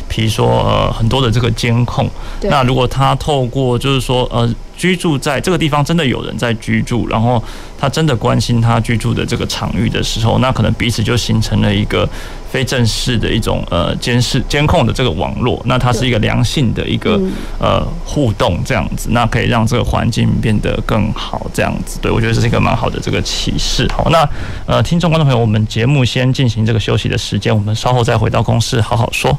[0.08, 2.10] 比如说呃，很多的这个监控。
[2.40, 7.42] 那如果它透过，就是说呃，居住在这个地方，真的有人在居住，然后
[7.78, 12.08] 他真的关心他居住的这个场域的时候，那可能彼此就形成了一个。
[12.48, 17.20] 非正式的一种呃监视监控的这个网络，那它是一个良性的一个
[17.58, 21.98] 呃互动这样子，那可以让这个环境变得更好这样子。
[22.00, 23.86] 对，我觉得这是一个蛮好的这个启示。
[23.92, 24.26] 好，那
[24.64, 29.36] 呃听众观众朋友，我们节目先进行这个休息的时间，我们稍后再回到公司好好说。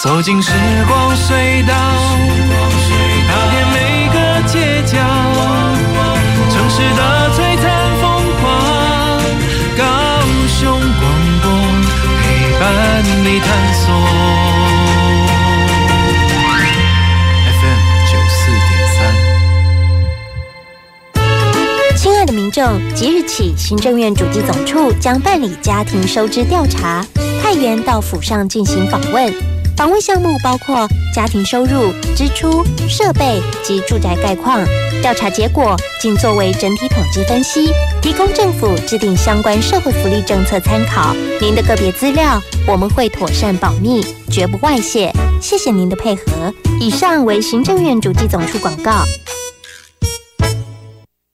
[0.00, 0.52] 走进时
[0.86, 1.74] 光隧道，
[3.28, 4.96] 踏遍每个街角，
[6.48, 7.78] 城市的璀璨。
[12.60, 13.84] 伴你探索。
[17.54, 17.80] FM
[18.10, 18.98] 九四点三。
[21.96, 27.06] 亲爱的民众，即日起，行政院主计总处将办理家庭收支调查，
[27.40, 29.32] 派员到府上进行访问。
[29.78, 34.60] 访问项目包括家庭收入、支出、设备及住宅概况。
[35.00, 41.14] 调查结果仅作为整体统计分析，提供政府制定相关社会福利政策参考。
[41.40, 45.12] 您的个别资料我们会妥善保密，绝不外泄。
[45.40, 46.52] 谢谢您的配合。
[46.80, 49.04] 以上为行政院主计总处广告。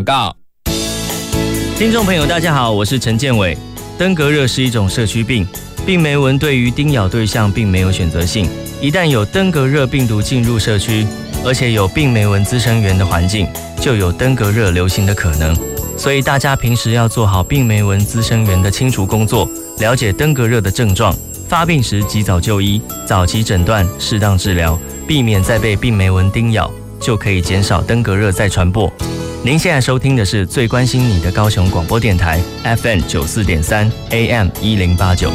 [0.00, 0.34] 广告。
[1.76, 3.56] 听众朋友，大家好，我是陈建伟。
[3.98, 5.46] 登革热是一种社区病，
[5.84, 8.48] 病媒蚊对于叮咬对象并没有选择性。
[8.80, 11.06] 一旦有登革热病毒进入社区，
[11.44, 13.46] 而且有病媒蚊滋生源的环境，
[13.78, 15.54] 就有登革热流行的可能。
[15.98, 19.46] 所以大家平时要做好病媒蚊滋生源的清除工作，
[19.80, 21.14] 了解登革热的症状，
[21.46, 28.90] 发病时及早就医，早期诊断，适当治疗，避免再被病媒蚊叮咬，就可以减少登革热再传播。
[29.42, 32.38] 您现在收听的是最关心你的高雄广播电台
[32.76, 35.30] FM 九四点三 AM 一零八九。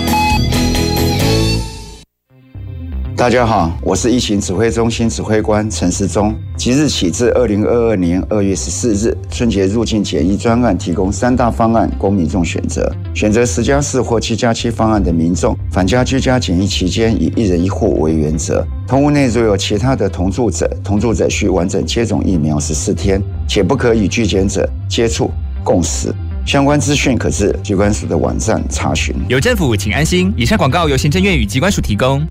[3.18, 6.36] 大家好，我是疫情指挥中心指挥官陈时中。
[6.58, 12.94] 即日起至二零二二年二月十四日，春节入境检疫专案提供三大方案供民众选择。
[13.14, 18.68] 选择十加四或七加七方案的民众，返家居家检疫期间以一人一户为原则。
[18.86, 25.32] 同屋内若有其他的同住者，同住者需完整接种疫苗十四天，且不可与拒检者接触
[25.64, 26.14] 共食。
[26.46, 29.16] 相关资讯可至机关署的网站查询。
[29.30, 30.34] 有政府，请安心。
[30.36, 32.22] 以上广告由行政院与机关署提供。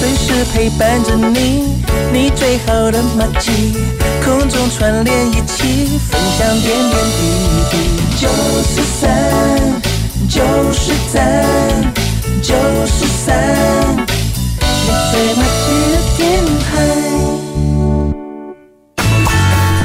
[0.00, 1.82] 随时陪伴着你，
[2.12, 3.74] 你最好的马吉，
[4.24, 7.20] 空中串联一起，分享点点滴
[7.70, 7.74] 滴。
[8.20, 8.28] 九
[8.62, 9.08] 四三，
[10.28, 10.40] 九
[10.72, 11.44] 四三，
[12.40, 12.54] 九
[12.86, 16.22] 四三，你最马吉的电
[16.60, 16.66] 台。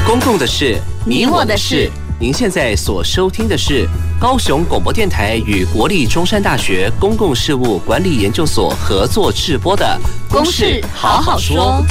[0.06, 1.90] 公共的事，你我的事。
[2.20, 3.88] 您现在所收听的是
[4.20, 9.98] 高雄广播电台与国立中山大学公共事务管理研究所合作制播的
[10.32, 11.82] 《公事好好说》。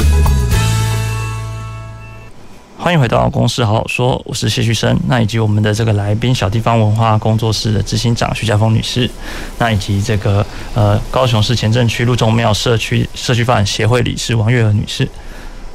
[2.78, 9.10] 欢迎回到《公事好好说》，我是谢旭升，那以及我们的这个来宾小地方文化工作室的执行长徐家峰女士，
[9.58, 15.06] 那以及这个呃高雄市前镇区路中庙社区社区发展协会理事王月娥女士。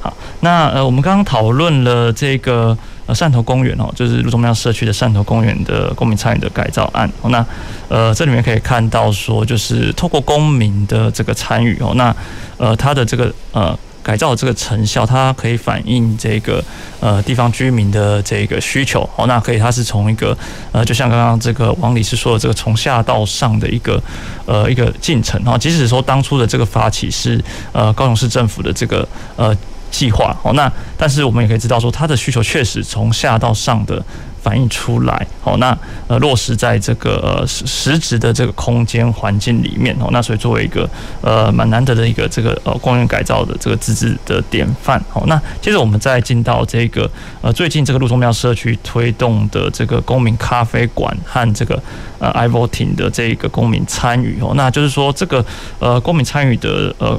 [0.01, 2.77] 好，那呃我们刚刚讨论了这个。
[3.09, 7.11] 呃，汕头公园哦，就是路中庙社区的汕头公园的公民参与的改造案。
[7.25, 7.45] 那
[7.89, 12.15] 呃，这里面可以看到说，就是透过公民的这个参与哦，那
[12.59, 16.63] 呃，它的这个呃改造的这个成效，它可以反映这个
[17.01, 19.27] 呃地方居民的这个需求哦。
[19.27, 20.37] 那可以，它是从一个
[20.73, 23.99] 呃，就像刚刚这个王理事说的，这个从下到上的一个
[24.45, 25.57] 呃一个进程啊。
[25.57, 27.43] 即使说当初的这个发起是
[27.73, 29.57] 呃高雄市政府的这个呃。
[29.91, 34.03] 计划哦，那但是我们也可以知道说，它的需求确实从下到上的
[34.43, 35.57] 反映出来哦。
[35.59, 40.09] 那呃落实在这个呃实质的这个空间环境里面哦。
[40.13, 40.89] 那所以作为一个
[41.21, 45.25] 呃蛮难得的一个这个呃公园改造的这个自治的典范哦。
[45.27, 51.83] 那接着我们再进到这个呃最近这个路中庙社区推动的这个公民咖啡馆和这个
[52.19, 54.53] 呃 iVoting 的这个公民参与哦。
[54.55, 55.45] 那就是说这个
[55.79, 57.19] 呃公民参与的呃。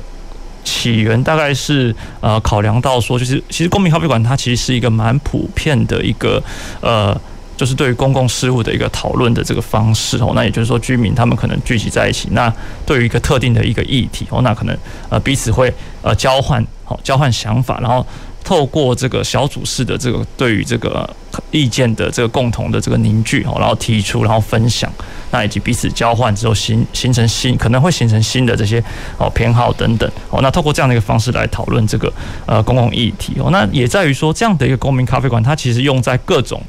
[0.70, 6.42] 起源大概是呃考量到说，就是其实公民咖啡馆它其实是一个蛮普遍的一个
[6.80, 7.20] 呃，
[7.58, 10.34] 就是对于公共事务的一个讨论的这个方式哦。
[10.36, 12.54] 那也就是说，居民他们可能聚集在一起，那
[12.86, 14.78] 对于一个特定的一个议题哦，那可能
[15.10, 18.06] 呃彼此会呃交换好交换想法，然后。
[18.50, 21.08] 透过这个小组式的这个对于这个
[21.52, 24.92] 意见的这个共同的这个凝聚哦，然后提出，然后分享，
[25.30, 28.84] 那以及彼此交换之后形形成新可能会形成新的这些
[29.20, 32.12] 哦偏好等等哦，那透过这样的一个方式来讨论这个
[32.48, 36.60] 呃公共议题哦，那也在于说这样的一个公民咖啡馆，它其实用在各种。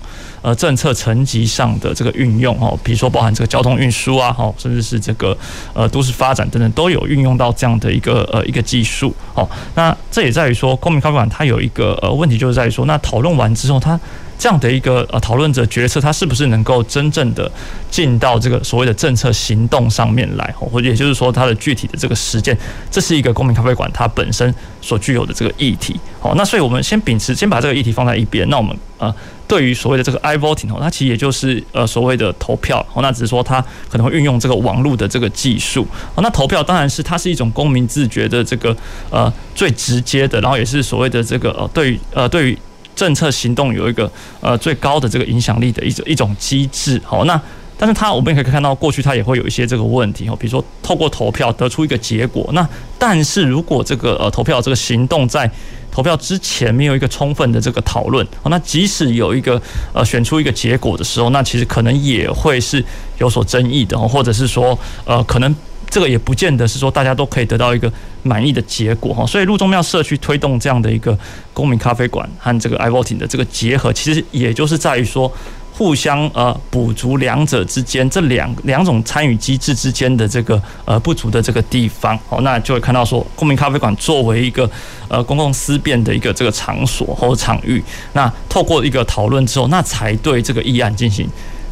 [0.43, 5.37] 呃，政策层级上的这个运用哦，比如说包含这个交通运输啊，哦，甚至是这个
[5.75, 9.49] 呃都市发展等等，都有运用到这样的一个呃一个技术哦。
[9.75, 13.99] 那这也在于说，公民咖啡馆它有一个呃问题，就是在于说，那讨论完之后，它
[14.41, 17.51] 这样的一个呃讨论者决策，它是不是能够真正的
[17.91, 22.57] 进到这个所谓的政策行动上面来，或者也就是说，它的具体的这个实践，
[22.91, 26.01] 这是一个公民咖啡馆它本身所具有的这个议题。
[26.19, 29.15] 好，那所以我们先秉持，先把这个议题放在一边，那我们呃。
[29.51, 36.23] 对于所谓的这个 iVoting 哦，它其实也就是呃所谓的投票哦，那只是说它可能会运用这个网络的这个技术哦。
[36.23, 38.77] 那投票当然是它是一种公民自觉的这个
[39.11, 42.59] 呃最直接的，然后也是所谓的这个呃对于呃对于
[43.01, 44.11] 政策行动有一个
[44.43, 47.01] 呃最高的这个影响力的一种一种机制。
[47.03, 47.41] 好，那
[47.79, 50.29] 但是它我们也可以看到过去它也会有一些这个问题。
[50.29, 55.51] 哦，比如说透过投票得出一个结果，那但是如果这个呃投票这个行动在
[55.91, 59.61] 投票之前没有一个充分的这个讨论，那即使有一个
[59.95, 62.85] 呃选出一个结果的时候，那其实可能也会是
[63.17, 65.57] 有所争议的，或者是说呃可能
[65.91, 69.27] 这个也不见得是说大家都可以得到一个满意的结果哈。
[69.27, 71.19] 所以路中庙社区推动这样的一个
[71.53, 75.31] 公民咖啡馆和这个 iVoting 的这个结合，其实也就是在于说。
[75.73, 84.71] 互相呃补足两者之间这两两种参与机制之间的这个呃不足的这个地方，哦，那就会看到说公民咖啡馆作为一个
[85.09, 91.27] 呃公共思辨的一个这个场所或场域，那透过一个讨论之后，那才对这个议案进行。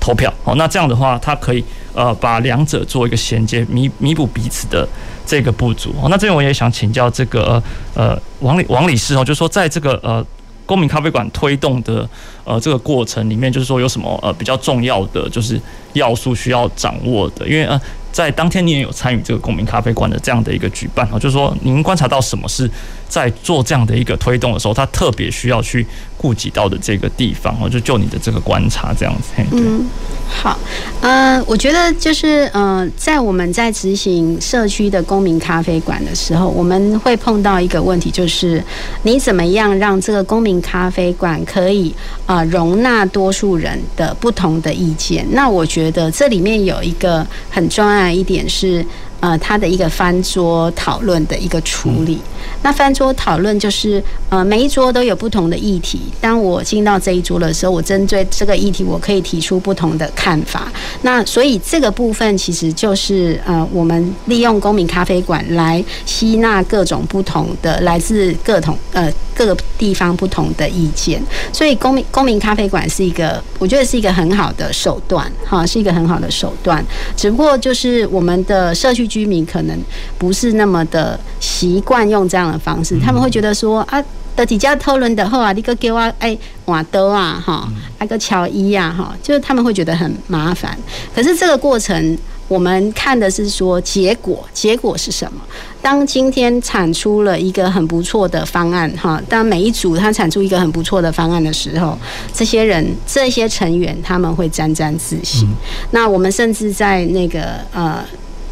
[0.08, 0.32] 投票。
[0.42, 4.88] 好，那这样的话，它可以呃把两者做一个衔接，弥弥补彼此的
[5.26, 5.94] 这个不足。
[6.08, 7.62] 那这边我也想请教这个
[7.94, 10.24] 呃王理王理事哦，就是说在这个呃。
[10.68, 12.06] 公民咖啡馆推动的
[12.44, 15.58] 呃这个过程里面，就是说有什么呃比较重要的就是
[15.94, 17.80] 要素需要掌握的，因为呃
[18.12, 22.70] 在当天你也有参与这个公民咖啡馆的这样的一个举办哦，就是说您观察到什么是
[23.08, 25.86] 在做这样的一个推动的时候，他特别需要去
[26.16, 29.30] 顾及到的这个地方哦，就就你的这个观察这样子。
[29.52, 29.86] 嗯，
[30.28, 30.58] 好，
[31.00, 38.62] 呃，我觉得就是呃在我们在执行社区的公民咖啡馆的时候，我们会碰到一个问题，就是
[39.02, 41.94] 你怎么样让这个公民咖啡馆可以
[42.26, 45.26] 啊、容纳多数人的不同的意见。
[45.30, 48.84] 那我觉得这里面有一个很重要的一点是，
[49.20, 52.18] 呃，他的一个翻桌讨论的一个处理。
[52.62, 56.00] 那翻桌讨论就是，呃，每一桌都有不同的议题。
[56.20, 60.70] 当我进到这一桌的时候，我针对这个议题，我可以提出不同的看法。
[61.02, 71.22] 那所以这个部分其实就是，呃，我们利用公民咖啡馆来吸纳各种不同的来自各种呃各个地方不同的意见。
[71.52, 76.84] 所以公民公民咖啡馆是一个，我觉得是一个很好的手段，哈，是一个很好的手段。
[77.16, 79.08] 只不过就是我们的社区。
[79.08, 79.78] 居民可能
[80.18, 84.04] 不是那么的习惯用这样的方式，他们会觉得说啊，
[84.36, 86.36] 的几家讨论的后啊，你个给我哎
[86.66, 87.66] 瓦多啊哈，
[87.98, 90.78] 那个乔伊呀哈，就是他们会觉得很麻烦。
[91.14, 92.18] 可是这个过程，
[92.48, 95.40] 我们看的是说结果，结果是什么？
[95.80, 101.96] 当今天产出了一个很不错的方案哈，当每一组他产出一个很不错的方案的时候，
[102.32, 105.46] 这些人这些成员他们会沾沾自喜。
[105.90, 108.04] 那我们甚至在那个呃。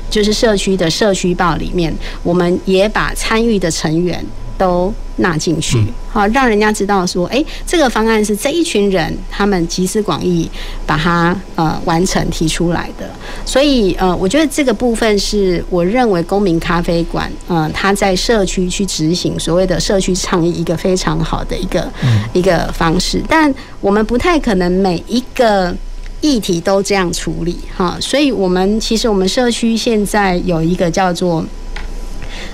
[0.08, 1.92] 就是社区的社区报里面，
[2.22, 4.24] 我们也把参与的成员
[4.58, 10.50] 都纳进去，好，让人家知道说，哎，这个方案是这一群人他们集思广益
[10.86, 13.08] 把它呃完成提出来的。
[13.44, 21.90] 所以呃，我觉得这个部分是我认为公民咖啡馆呃，他在社区去执行所谓的社区倡议一个非常好的一个
[22.32, 25.74] 一个方式，但我们不太可能每一个。
[26.22, 31.44] 议题都这样处理哈，所以我们其实我们社区现在有一个叫做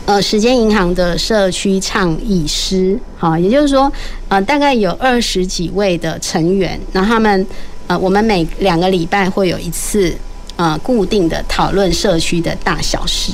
[0.04, 3.90] 呃时间银行的社区倡议师哈，也就是说
[4.28, 7.46] 呃大概有二十几位的成员，那他们
[7.86, 10.14] 呃我们每两个礼拜会有一次
[10.56, 13.32] 呃固定的讨论社区的大小事，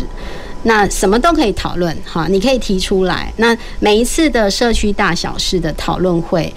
[0.65, 6.53] 那什么都可以讨论哈，你可以提出来，那每一次的社区大小事的讨论会。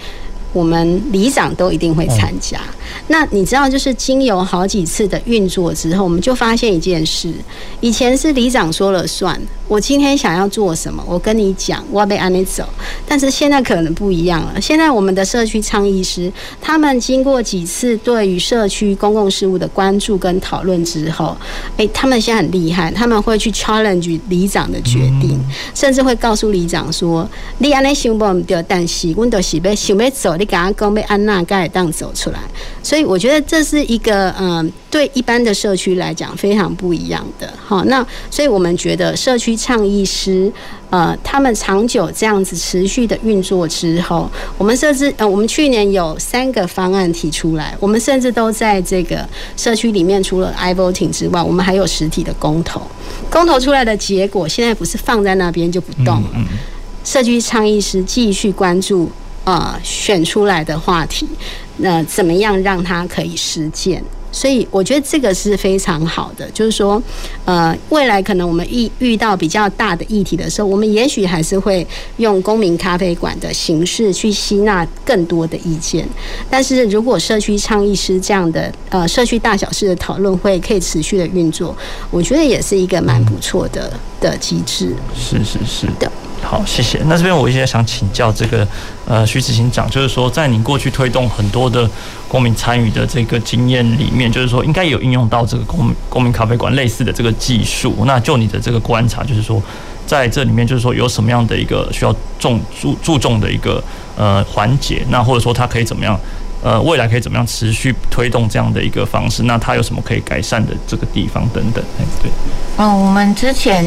[0.54, 2.60] 我们里长都一定会参加。
[3.08, 7.34] 那你知道，就是经由好几次的运作之后，我们就发现一件事：
[7.80, 12.68] 以前是里长说了算，我今天想要做什么，我跟你讲，我要被安你走。
[13.08, 14.60] 但是现在可能不一样了。
[14.60, 21.36] 现在我们的社区倡议师，他们经过几次对于社区公共事务的关注跟讨论之后，
[21.78, 25.40] 诶，他们现在很厉害，他们会去 challenge 里长的决定，
[25.74, 27.28] 甚至会告诉里长说
[27.60, 32.40] ：“你安尼想不对，但是我都是要想要走。”你刚刚讲被安娜盖当走出来，
[32.82, 37.48] 所以我觉得这是一个嗯，对一般的社区来讲非常不一样的。
[37.64, 40.52] 好，那所以我们觉得社区倡议师
[40.90, 44.28] 呃，他们长久这样子持续的运作之后，
[44.58, 49.24] 我们甚至呃，我们去年有三个方案提出来，我们甚至都在这个
[49.56, 52.82] 社区里面，除了 i-voting 之外，我们还有实体的公投。
[53.30, 56.30] 公投出来的结果，现在不是放在那边就不动了，
[57.04, 59.08] 社区倡议师继续关注。
[59.44, 61.28] 呃，选出来的话题，
[61.78, 64.04] 那、呃、怎么样让它可以实践？
[64.34, 66.50] 所以我觉得这个是非常好的。
[66.52, 67.02] 就是说，
[67.44, 71.86] 呃，未来可能我们遇遇到比较大的议题的时候，我们也许还是会
[72.16, 76.08] 用公民咖啡馆的形式去吸纳更多的意见。
[76.50, 81.76] 但是如果社区倡议师这样的呃社区大小事的讨论会可以持续的运作，
[82.10, 84.96] 我觉得也是一个蛮不错的的机制。
[85.14, 86.10] 是是是的。
[86.44, 87.00] 好，谢谢。
[87.06, 88.68] 那这边我也想请教这个
[89.08, 91.90] 呃徐子行长，就是说在您过去推动很多的
[92.28, 97.96] 公民参与的这个经验里面，就是说应该有应用到这个公公民咖啡馆类似的这个技术。
[98.06, 99.62] 那就你的这个观察，就是说
[100.06, 103.82] 在这里面，就是说有什么样的一个需要重注注重的一个
[104.18, 105.06] 呃环节？
[105.10, 106.20] 那或者说它可以怎么样？
[106.64, 109.44] 呃，未来可以怎么样持续推动这样的一个方式？
[109.44, 111.84] 那它有什么可以改善的这个地方等等？
[112.00, 112.32] 哎，对。
[112.78, 113.84] 嗯，我们之前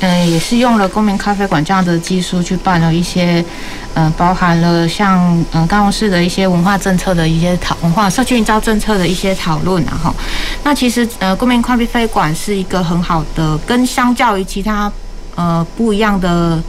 [0.00, 3.44] 嗯、呃、也是用了公民咖啡馆这样的技术去办了一些，
[3.92, 10.14] 嗯、包含了像嗯高雄市的一些文化政策的一些讨文化社区营造政策的一些讨论，然后，
[10.62, 14.90] 那其实呃公民咖啡馆是一个很好的，跟相较于其他
[15.34, 16.62] 呃不一样的。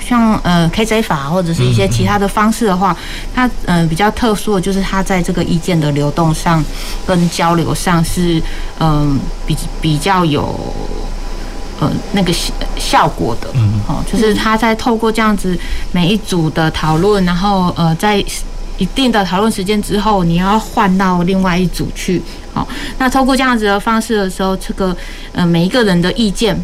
[0.00, 2.96] 像呃 KJ 法或者是一些其他的方式的话，
[3.34, 6.64] 它嗯、呃、比较特殊的就是它在这个意见的流动上
[7.06, 8.38] 跟交流上是
[8.78, 10.58] 嗯、呃、比比较有
[11.80, 13.48] 呃那个效效果的，
[13.86, 15.58] 哦，就是他在透过这样子
[15.92, 18.24] 每一组的讨论，然后呃在。
[18.78, 22.22] 一定的讨论时间之后，你要换到另外一组去。
[22.54, 24.96] 好，那透过这样子的方式的时候，这个
[25.32, 26.58] 呃每一个人的意见，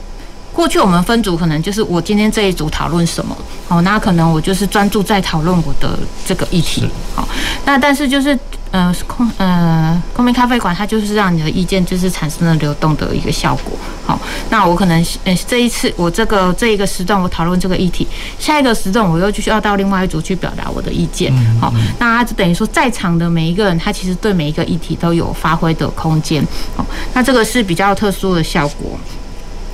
[0.57, 3.37] 过去我们分组可能就是我今天这一组讨论什么，
[3.69, 6.89] 好，那可能我就是专注在讨论我的这个议题。
[7.15, 7.29] 好，
[7.67, 8.37] 那但是就是。
[8.73, 13.73] 呃，空呃，公民咖啡馆，它就是让你的意见就是产生了流动的一个效果。
[14.05, 18.07] 好，那我可能呃这一次我这个这一个时段我讨论这个议题，
[18.39, 21.33] 下一个时段我又就需要到另外一组去表达我的意见。
[21.61, 26.45] 好，那它就等于说在场的每一个人，他其实对每一个议题都有发挥的空间。
[26.77, 26.85] 好，
[27.15, 28.99] 那这个是比较特殊的效果。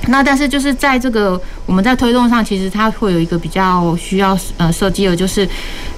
[0.07, 5.47] 那但是就是在这个我们在推动上，其实它会有一个比较需要呃设计的，就是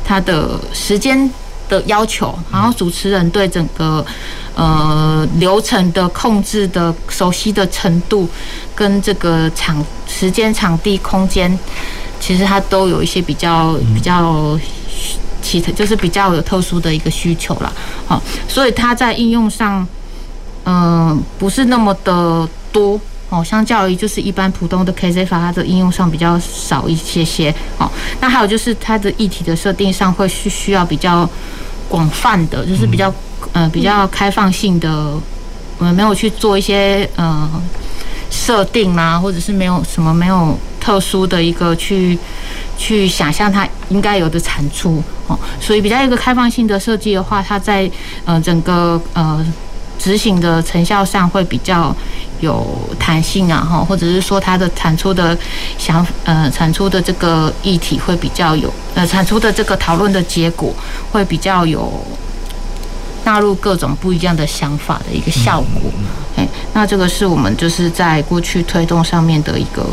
[0.04, 1.30] 它的时间。
[1.68, 4.06] 的要求，然后主持人对整个
[4.54, 8.30] 呃流程的控制的熟悉的程度，
[8.76, 11.58] 跟这个场时间、场地、空间，
[12.20, 14.56] 其实它都有一些比较比较
[15.42, 17.74] 其特，就是比较有特殊的一个需求啦。
[18.06, 19.82] 好，所以它在应用上，
[20.66, 20.76] 嗯、
[21.08, 23.02] 呃，不是那么的多。
[23.30, 27.54] 哦，相较于就是一般普通的 KZ 法，它的应用上比较少一些些。
[27.80, 27.90] 哦，
[28.22, 31.28] 那还有就是它的议题的设定上会需需要比较
[31.90, 33.12] 广泛的，就是比较
[33.52, 35.20] 呃比较开放性的，
[35.80, 37.50] 我们没有去做一些呃
[38.30, 42.18] 设定啊，或者是没有什么没有特殊的一个去
[42.78, 45.04] 去想象它应该有的产出。
[45.26, 47.90] 哦，所以比较一个开放性的设计的话，它在
[48.24, 49.44] 呃整个呃。
[49.98, 51.96] 执行的成效上会比较
[52.46, 52.66] 有
[52.98, 55.38] 弹性啊，哈，或者是说它的产出的
[55.78, 60.74] 想呃产出的这个议题会比较有呃产出的这个讨论的结果
[61.12, 61.92] 会比较有
[63.26, 65.92] 纳入各种不一样的想法的一个效果。
[66.38, 69.84] 哎，那这个是我们就是在过去推动上面的一个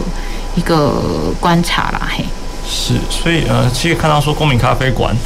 [0.55, 1.03] 一个
[1.41, 2.25] 观察啦，嘿。
[2.69, 5.17] 是，所以呃，其实看到说公民咖啡馆，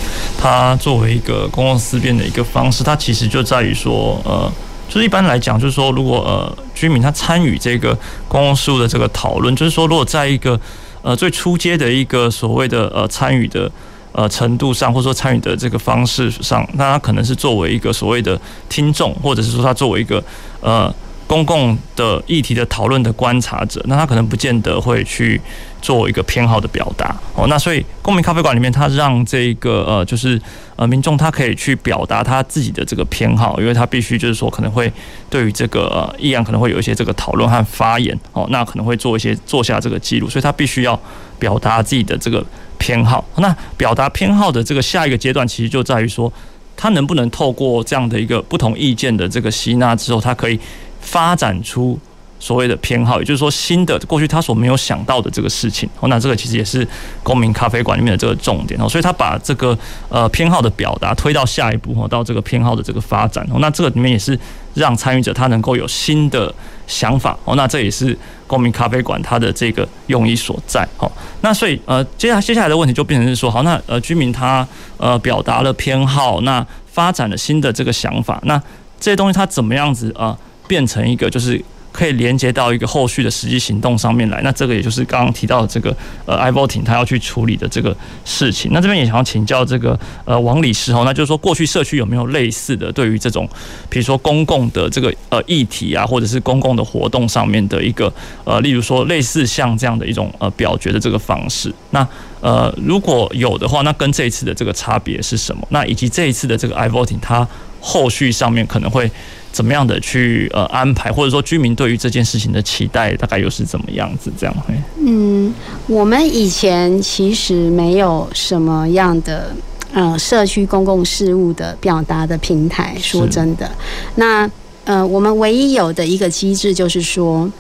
[0.41, 4.51] 它作为一个公共思辨的一个方式，它其实就在于说呃。
[4.89, 7.99] 就是一般来讲，就是说，如果呃居民他参与这个
[8.29, 10.61] 公共事务的这个讨论，就是说，如果在一个
[11.03, 13.69] 呃最初阶的一个所谓的呃参与的
[14.13, 20.23] 呃程度上，或者说参与的这个方式上，那他可能是作为一个所谓的听众，或者是说他作为一个
[20.61, 20.95] 呃。
[21.27, 25.41] 公共的议题的讨论的观察者，那他可能不见得会去
[25.83, 27.47] 做一个偏好的表达哦。
[27.49, 30.41] 那所以公民咖啡馆里面，他让这个呃，就是
[30.77, 34.93] 呃民众他可以去表达他自己的这个偏好，因为他必须就是说可能会
[35.29, 40.97] 对于这个议案可能会有一些这个讨论和发言哦，那可能会做一些做下这个记录，所以他必须要
[41.41, 42.45] 表达自己的这个
[42.79, 43.25] 偏好。
[43.39, 46.33] 那表达偏好的这个下一个阶段，其实就在于说，
[46.77, 50.61] 他能不能透过这样的一个不同意见的这个吸纳之后，他可以。
[51.07, 51.99] 发展出
[52.39, 55.89] 所谓的偏好，也就是说新的过去他所没有想到的这个事情。
[56.01, 56.87] 哦，那这个其实也是
[57.23, 58.79] 公民咖啡馆里面的这个重点。
[58.79, 59.77] 哦，所以他把这个
[60.11, 63.43] 呃偏好的表达推到下一步哦，到这个偏好的这个发展。
[63.51, 64.39] 哦，那这个里面也是
[64.75, 66.55] 让参与者他能够有新的
[66.87, 67.35] 想法。
[67.47, 70.87] 哦，那这也是公民咖啡馆它的这个用意所在。
[70.99, 74.67] 哦，那所以呃接下接下来的问题就变成是说，好，那呃居民他
[74.99, 78.61] 呃表达了偏好，那发展了新的这个想法，那
[79.01, 80.37] 这些东西他怎么样子啊？
[80.67, 81.63] 变成一个就是
[81.93, 85.97] 可以连接到一个后续的实际行动上面来，那这个也就是刚刚提到的这个
[86.27, 88.71] 呃，iVoting 他要去处理的这个事情。
[88.75, 93.49] 那这边也想要请教这个呃王理事哦，那就是说过去社区有没有类似的对于这种
[93.89, 98.13] 比如说公共的这个呃议题啊，或者是公共的活动上面的一个
[98.45, 101.73] 呃，例如说类似像这样的一种呃表决的这个方式。
[101.93, 102.07] 那
[102.43, 105.67] 呃如果有的话，那跟这一次的这个差别是什么？
[105.71, 107.49] 那以及这一次的这个 iVoting 它
[107.81, 109.11] 后续上面可能会。
[109.57, 114.31] 怎么样的去呃安排，或者说居民对于这件事情的期待大概又是怎么样子？
[114.39, 114.75] 这样会？
[114.99, 115.51] 嗯，
[115.87, 119.57] 我们以前其实没有什么样的
[119.95, 122.95] 呃社区公共事务的表达的平台。
[123.01, 123.71] 说真的，
[124.17, 124.47] 那
[124.85, 127.51] 呃我们唯一有的一个机制就是说，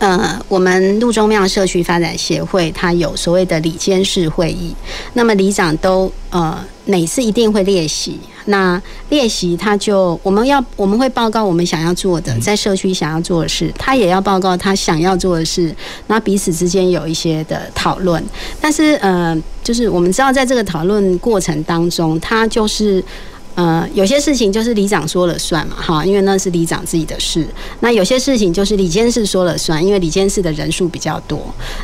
[0.00, 4.74] 呃我们路中庙社区发展协会它有所谓的里监事会议，
[5.12, 8.18] 那么里长都呃每次一定会列席。
[8.46, 15.72] 那练习，他就我们要我们会报告我们想要做的，在社区想要做的事，他也要报告他想要做的事，
[16.08, 18.20] 那彼此之间有一些的讨论。
[18.60, 23.02] 但是呃，就是我们知道在这个讨论过程当中，他就是
[23.54, 27.46] 呃，有些事情就是里长说了算嘛，哈，因为那是里长自己的事。
[27.80, 31.38] 那有些事情就是里监事说了算，因为里监事的人数比较多。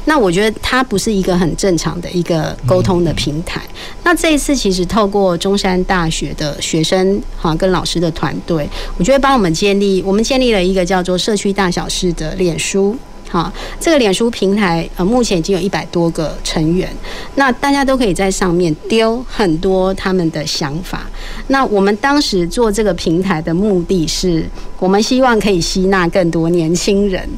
[0.07, 3.61] 那我觉得它不是一个很正常的一个沟通的平台。
[4.03, 12.97] 那这一次其实透过中山大学的学生哈跟老师的团队，我觉得帮我们建立，我们建立了一个叫做社区大小事的脸书。
[13.31, 16.89] 好，这个脸书平台呃，目前已经有一百多个成员，
[17.35, 21.07] 那大家都可以在上面丢很多他们的想法。
[21.49, 24.49] 那我们当时做这个平台的目的是，
[24.79, 27.29] 我们希望可以吸纳更多年轻人，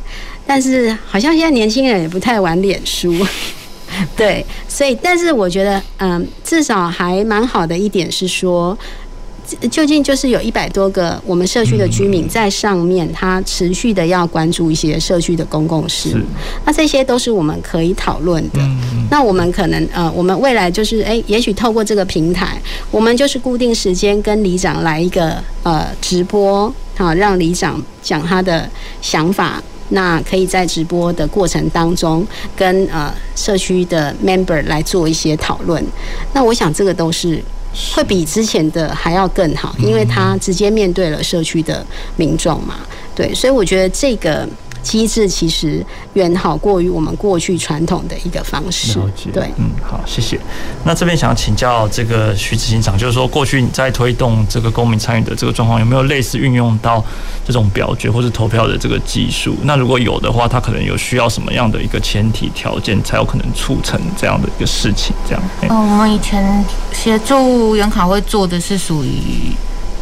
[0.46, 3.12] 但是好像现在年轻人也不太玩脸书，
[4.16, 8.78] 对，所以但是我觉得嗯、至少还蛮好的一点是说。
[9.70, 16.20] 究竟就是有一百多个我们社区的居民在上面，他持续的要关注一些社区的公共事务，
[16.64, 18.60] 那这些都是我们可以讨论的。
[19.10, 28.68] 那我们可能呃，我们未来就是诶，也许透过这个平台，我们就是固定时间跟里长来一个呃直播，好，让里长讲他的
[29.02, 29.62] 想法。
[29.92, 32.24] 那可以在直播的过程当中
[32.54, 35.84] 跟呃社区的 member 来做一些讨论。
[36.32, 37.42] 那我想这个都是。
[37.94, 41.84] 会比之前的还要更好，因为他直接面对了社区的
[42.16, 42.76] 民众嘛，
[43.14, 44.48] 对，所以我觉得这个。
[44.82, 48.98] 机制其实远好过于我们过去传统的一个方式。
[49.32, 50.38] 对，嗯，好，谢谢。
[50.84, 57.04] 那这边想要请教这个徐执行长，就是说过去你在推动这个公民参与的这个状况，有没有类似运用到
[57.46, 59.54] 这种表决或是投票的这个技术？
[59.64, 65.14] 那如果有的话，它可能有需要什么样的一个前提条件，才有可能促成这样的一个事情？
[65.28, 65.42] 这样。
[65.62, 69.52] 嗯，我们以前协助原考会做的是属于。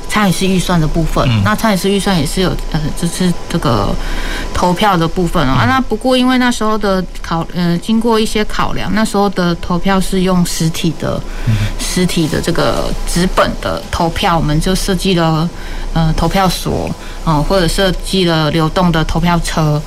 [0.09, 3.95] 参与式预算的部分，嗯、那参与式预算也是有呃，就是这个
[4.53, 5.67] 投票的部分哦啊。
[5.69, 11.21] 那不过因为那时候的考呃，经过一些考量，那时候的投票是用实体的，
[11.79, 15.49] 实体的这个纸本的投票，我们就设计了
[15.93, 16.91] 呃投票所
[17.25, 19.81] 哦，或者设计了流动的投票车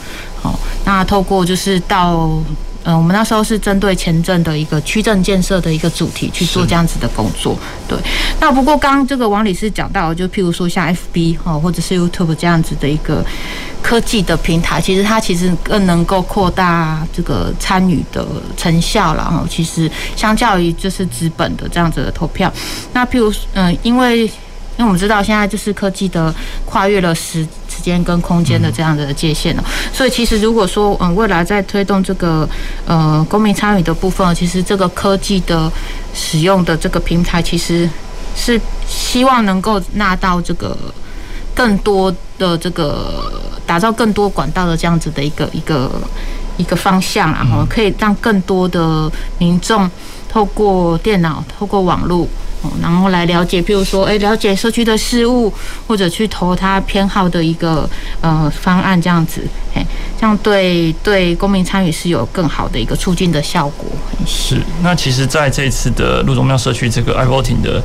[0.43, 0.53] 哦。
[0.85, 2.29] 那透过就是到。
[2.83, 7.57] 嗯，我们那时候是针对前镇的一个区镇建设的一个主题去做这样子的工作。
[7.87, 7.97] 对，
[8.39, 13.23] 那不过刚刚这个王理事讲到，就譬如说像 FB 哈，或者是 YouTube 这样子的一个
[13.81, 18.25] 科技的平台，其实它其实更能够扩大这个参与的
[18.57, 19.13] 成效。
[19.15, 22.51] 然后，其实相较于就是资本的这样子的投票，
[22.93, 24.29] 那譬如嗯，因为。
[24.77, 26.33] 因为我们知道现在就是科技的
[26.65, 27.45] 跨越了时
[27.81, 32.47] 时间跟空间的这样的界限了，所以其实如果说嗯未来在推动这个
[32.85, 35.71] 呃公民参与的部分，其实这个科技的
[36.13, 37.89] 使用的这个平台，其实
[38.35, 40.77] 是希望能够纳到这个
[41.55, 45.89] 更多的这个打造更多管道的这样子的一个一个
[46.57, 49.89] 一个方向，然后可以让更多的民众
[50.29, 52.27] 透过电脑、透过网络。
[52.81, 55.51] 然后来了解，譬如说，哎，了解社区的事务，
[55.87, 57.89] 或者去投他偏好的一个
[58.21, 59.41] 呃方案，这样子，
[59.73, 59.85] 哎，
[60.19, 63.87] 这样对对公民参与是有更好的一个促进的效果。
[64.25, 67.81] 是，那其实在这次的陆中庙社区这个 iVoting 的。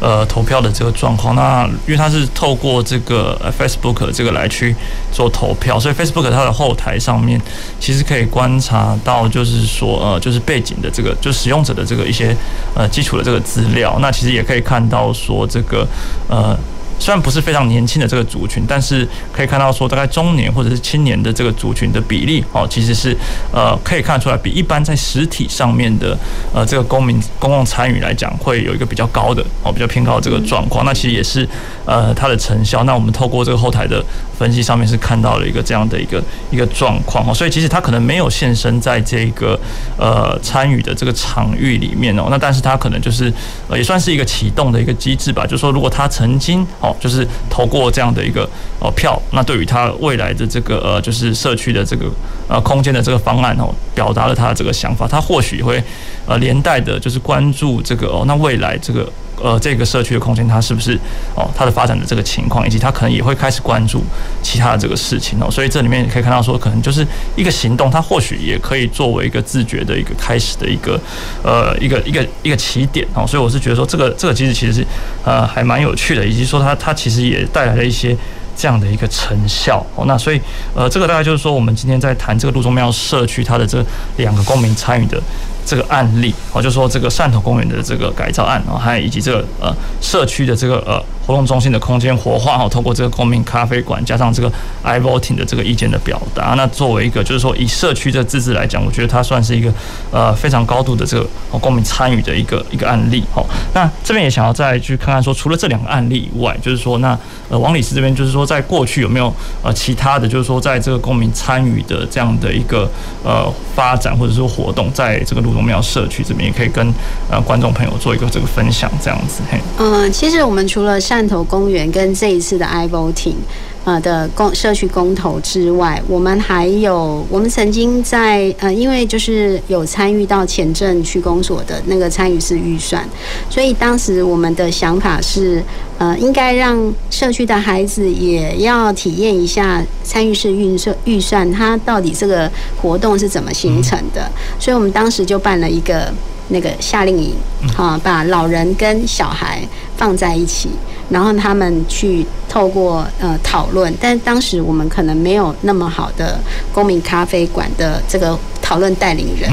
[0.00, 4.74] 呃，投票的这个状况，那因为它是透过这个 Facebook 这个来去
[5.12, 7.40] 做投票，所以 Facebook 它的后台上面
[7.78, 12.34] 其实可以观察到，就是说呃，就是背景的这个，就使用者的这个一些
[12.74, 15.86] 呃基础的这个资料，那其实也可以看到说这个
[16.28, 16.58] 呃。
[17.00, 23.16] 虽然不是非常年轻的这个族群，但是可以看到说，大概中年或者是青年的这个族群的比例哦，其实是
[23.50, 26.16] 呃可以看出来，比一般在实体上面的
[26.54, 30.84] 呃这个公民公共参与来讲，会有一个比较高的哦，比较偏高的这个状况。
[30.84, 31.48] 那其实也是
[31.86, 32.84] 呃它的成效。
[32.84, 34.04] 那我们透过这个后台的
[34.38, 39.58] 分析上面是看到了一个这样的一个一个状况哦，所以其实他可能没有现身在这个
[39.96, 43.32] 呃参与的这个场域里面哦，那但是他可能就是
[43.68, 46.89] 呃也算是一个启动的一个机制吧，就是说如果他曾经哦。
[46.98, 48.48] 就是投过这样的一个
[48.80, 52.06] 呃票，那对于他未来的这个呃，就是社区的这个
[52.48, 55.82] 呃空间的这个方案哦，表达了他的这个想法，他或许会
[56.30, 59.12] 呃连带的，就是关注这个哦，那未来这个。
[59.42, 60.92] 呃，这个社区的空间，它是不是
[61.34, 61.48] 哦？
[61.56, 64.02] 它的发展的这个情况，以及它可能也会开始关注
[64.42, 65.50] 其他的这个事情哦。
[65.50, 67.02] 所以这里面也可以看到说，可能就是
[67.36, 71.00] 一个行动，它或许也可以作为一个自觉的一个开始的一个
[71.42, 73.26] 呃一个一个一个起点哦。
[73.26, 74.86] 所以我是觉得说，这个这个机制其实是
[75.24, 78.14] 呃还蛮有趣的，以及说它它其实也带来了一些
[78.60, 80.04] 这样的一个成效哦。
[80.06, 80.38] 那所以
[80.74, 83.82] 呃，这个大概就是说，我们今天在谈这个路中庙社区它的这
[84.18, 85.18] 两个公民参与的。
[85.62, 91.00] 这个案例，哦，就是说这个汕头公园的这个改造案，哦，还有以及这个呃社区的这个呃
[91.30, 94.50] 活动中心的空间活化哈，透过这个公民咖啡馆加上这个
[94.82, 99.72] i-voting 的这个意见的表达，那作为一个就是说以社区的自治来讲，我觉得它算是一个
[100.10, 101.28] 呃非常高度的这个
[101.60, 103.44] 公民参与的一个一个案例哈。
[103.72, 107.16] 那这边也想要再去看看说，除了这两个案例以外，就是说那
[107.48, 112.90] 呃王理事这边就是说在过去有没有呃其他的就是说在这个公民参与的这样的一个
[113.22, 116.92] 呃发展或者说活动，在这个路宗庙社区这边也可以跟
[117.30, 119.60] 呃观众朋友做一个这个分享这样子嘿。
[119.78, 123.34] 嗯，其实我们除了像汕头公园跟这一次的 i-voting。
[123.82, 133.02] 呃的公社区公投之外，我们还有我们曾经在呃，因为就是有参与到前镇区公所的那个参与式预算，
[133.48, 135.64] 所以当时我们的想法是，
[135.96, 142.52] 呃，应该让社区的孩子也要体验一下参与式预算预算，它到底这个
[142.82, 146.12] 活动是怎么形成的，所以我们当时就办了一个
[146.48, 147.32] 那个夏令营，
[147.78, 149.66] 啊，把老人跟小孩
[150.00, 150.70] 放在一起。
[151.10, 156.38] 然后他们去透过呃讨论，但当时我们可能没有那么好的
[156.72, 159.50] 公民咖啡馆的这个讨论带领人，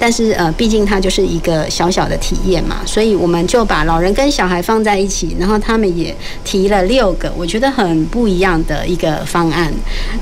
[0.00, 6.12] 但是呃毕竟它就是一个小小的体验嘛，所以我们就把老人跟小孩放在一起，然后他们也
[6.44, 9.72] 提了六个我觉得很不一样的一个方案。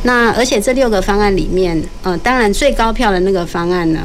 [0.03, 4.01] 那而且这六个方案里面，呃当然最高票的那个方案呢，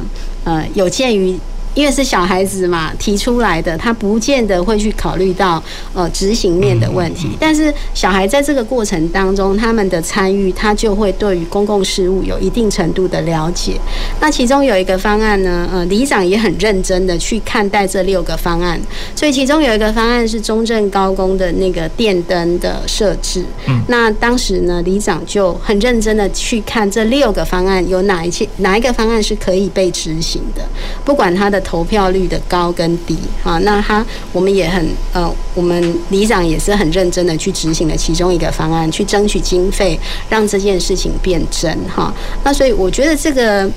[0.45, 1.38] 呃有鉴于。
[1.76, 5.63] 因为是小孩子嘛提出来的，他不见得会去考虑到
[5.93, 7.30] 呃执行面的问题。
[7.39, 13.80] 但是小孩在这个过程当中，他们的参与，他就会对于公共事务有一定程度的了解。
[14.20, 18.82] 那其中有一个方案呢，呃，里长也很认真的去看待这六个方案。
[19.15, 23.45] 所以其中有一个方案是中正高工的那个电灯的设置。
[23.88, 30.63] 那当时呢，里长就很认真的去看这六个方案有哪一些哪一个方案是可以被执行的，
[31.05, 31.59] 不管他的。
[31.62, 39.99] 投票率的高跟低，哈，那他我们也很呃，我们里长也是很认真的去执行了其中一个方案，去争取经费，
[40.30, 42.14] 让这件事情变真，哈。
[42.43, 43.70] 那所以我觉得这个，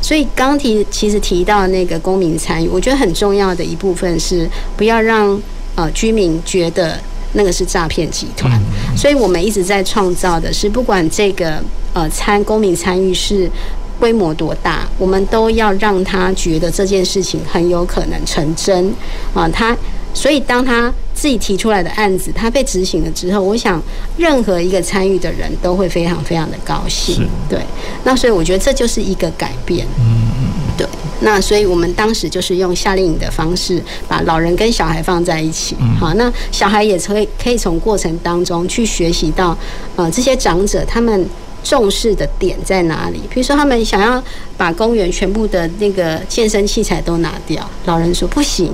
[0.00, 5.40] 所以刚提其实提到那个公民参与，我觉得很重要的一部分是不要让
[5.74, 6.98] 呃居民觉得
[7.32, 8.60] 那个是诈骗集团，
[8.96, 11.62] 所以我们一直在创造的是，不管这个
[11.92, 13.50] 呃参公民参与是。
[13.98, 18.92] 规模多大，我们都要让他觉得这件事情很有可能成真
[19.34, 19.48] 啊！
[19.48, 19.76] 他
[20.14, 23.80] 所以当他自己提出来的案子，他被执行了之后，我想
[24.16, 27.28] 任何一个参与的人都会非常非常的高兴。
[27.48, 27.60] 对，
[28.04, 29.86] 那所以我觉得这就是一个改变。
[29.98, 30.86] 嗯嗯，对。
[31.20, 35.76] 那所以我们当时就是用夏令营的方式，把老人跟小孩放在一起。
[36.00, 39.56] 好，那小孩也可以可以从过程当中去学习到，
[39.96, 41.28] 呃，这些长者他们。
[41.68, 43.20] 重视的点在哪里？
[43.28, 44.22] 比如说，他们想要
[44.56, 48.72] 把公园全部的那个健身器材都拿掉，老人说不行，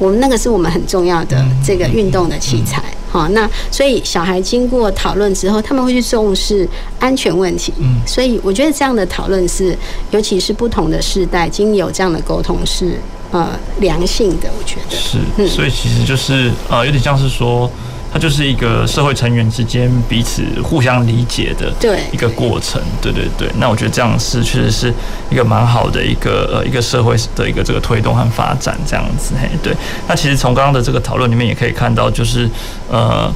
[0.00, 2.82] 我们那个是我们很重要的这个运动的器材。
[3.08, 6.68] 好，那所以小孩经过讨论之后，他们会去重视
[6.98, 7.72] 安全问题。
[7.78, 9.78] 嗯所以我觉得这样的讨论是，
[10.10, 12.98] 尤其是不同的世代经有这样的沟通是
[13.30, 14.50] 呃良性的。
[14.58, 17.70] 我觉得是，所以其实就是呃有点像是说。
[18.14, 21.74] 它就是一个社会成员之间彼此互相理解的
[22.12, 23.50] 一个过程，对对对。
[23.58, 24.94] 那我觉得这样是确实是
[25.32, 29.34] 一个蛮好的一个呃一个社会的一个这个推动和发展这样子。
[29.42, 29.74] 嘿，对。
[30.06, 32.48] 那其实从刚刚的这个讨论里面也可以看到，就是
[32.88, 33.28] 呃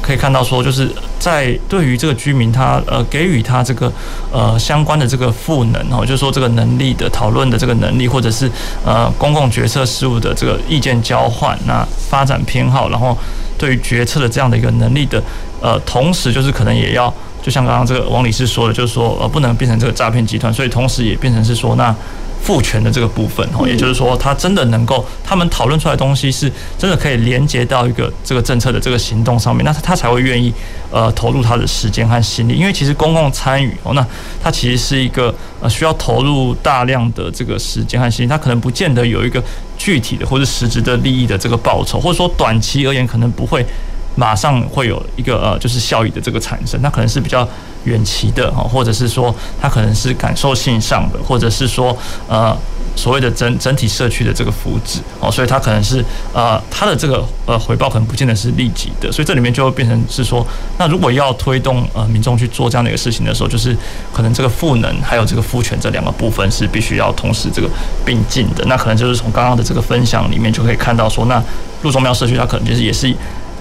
[0.00, 3.92] 可以看到说，就是在对于这个居民他呃给予他这个
[4.32, 8.50] 呃相关的这个赋能哦，就是说这个能力的讨论的这个能力，或者是
[8.82, 13.14] 呃公共决策事务的这个意见交换，那发展偏好，然后。
[13.62, 15.22] 对于决策的这样的一个能力的，
[15.60, 17.06] 呃，同时就是可能也要，
[17.42, 21.94] 就像刚刚这个王理事说的，就是说，呃，不能变成这个诈骗集团，所以同时也变成是说，那
[22.40, 30.52] 赋权的这个部分，哦，也就是说，他真的能够，他们讨论出来的东西是真的可以连接到一个这个政策的这个行动上面，那他才会愿意，
[30.90, 34.04] 呃，投入他的时间和心力，因为其实公共参与哦，那
[34.42, 39.42] 它其实是一个呃需要投入大量的这个时间和心力，他可能不见得有一个。
[39.78, 43.66] 具体的或者实质的利益的这个报酬，或者说短期而言可能不会
[44.14, 47.48] 马上会有一个呃就是效益的这个产生，那可能是比较
[47.84, 51.96] 远期的哈，或者是说它可能是感受性上的，或者是说
[52.28, 52.56] 呃。
[52.94, 56.04] 所谓的整整体社区的这个福祉哦，所以它可能是
[56.34, 60.46] 呃，它的这个呃回报可能不见得是立即的，所以这里面就会变成是说，
[60.76, 63.74] 那如果要推动呃民众去做这样的一个事情的时候，就是
[64.12, 67.70] 可能这个赋能还有这个赋权这两个部分是必须要同时这个
[68.04, 68.62] 并进的。
[68.66, 71.42] 那可能就是从刚刚的这个分享里面就可以看到说，那
[71.80, 73.08] 路宗庙社区它可能就是也是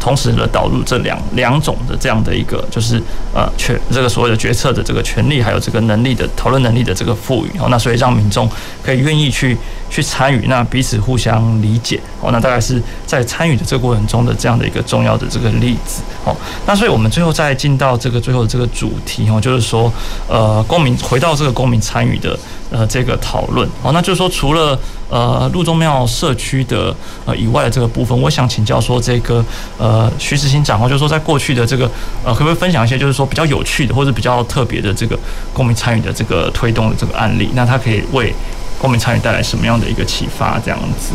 [0.01, 3.01] 同时的导入这两两种的这样的一个就是
[3.33, 7.59] 呃权这个所谓的决策的这个权利，还有这个能力的讨论能力的这个赋予。
[7.59, 8.49] 哦，那所以让民众
[8.83, 9.55] 可以愿意去
[9.91, 11.99] 去参与，那彼此互相理解。
[12.19, 16.01] 哦，那大概是在参与的这个过程中的这样的一个重要的这个例子。
[16.25, 16.35] 哦。
[16.65, 19.29] 那所以我们最后再进到这个最后的这个主题。
[19.29, 19.91] 哦，就是说
[20.27, 22.37] 呃公民回到这个公民参与的
[22.71, 26.95] 呃这个讨论哦，那就是说除了呃路中庙社区的
[27.25, 29.43] 呃以外的这个部分，我想请教说这个
[29.77, 31.89] 呃徐志新长哦，就是说在过去的这个
[32.23, 35.19] 呃可不可以分享一些就是说比较有趣的或者比较特别的这个
[35.53, 37.49] 公民参与的这个推动的这个案例？
[37.53, 38.33] 那它可以为
[38.79, 40.57] 公民参与带来什么样的一个启发？
[40.63, 41.11] 这样子。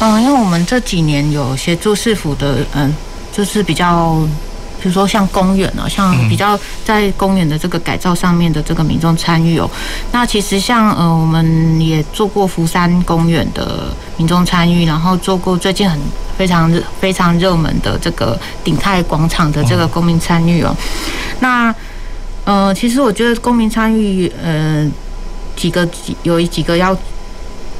[0.00, 2.94] 嗯，因为我们这几年有协助市府的，嗯，
[3.32, 4.16] 就是比较，
[4.80, 9.70] 比如说像公园啊，像比较在公园的这个改造上面的这个民众参与哦。
[10.12, 15.98] 那其实像呃，我们也做过福山公园的民众参与，然后做过最近很
[16.36, 20.74] 非常非常热门的这个鼎泰广场的这个公民参与哦。
[21.40, 21.74] 那
[22.44, 24.90] 呃，其实我觉得公民参与，呃。
[25.56, 26.96] 几个几有几个要，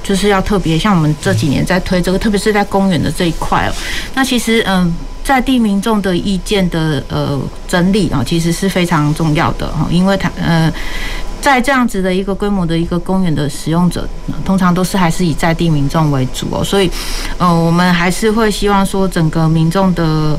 [0.02, 3.72] 就是要特别像我们这几年在推这个，特别是在公园的这一块哦。
[4.12, 4.92] 那其实嗯，
[5.22, 10.72] 在地民众的意见的呃整理啊，其实是非常重要的哈，因为他呃，
[11.40, 14.08] 在这样子的一个规模的一个公园的使用者，
[14.44, 16.90] 通常都是还是以在地民众为主哦，所以
[17.38, 20.38] 呃，我们还是会希望说整个民众的。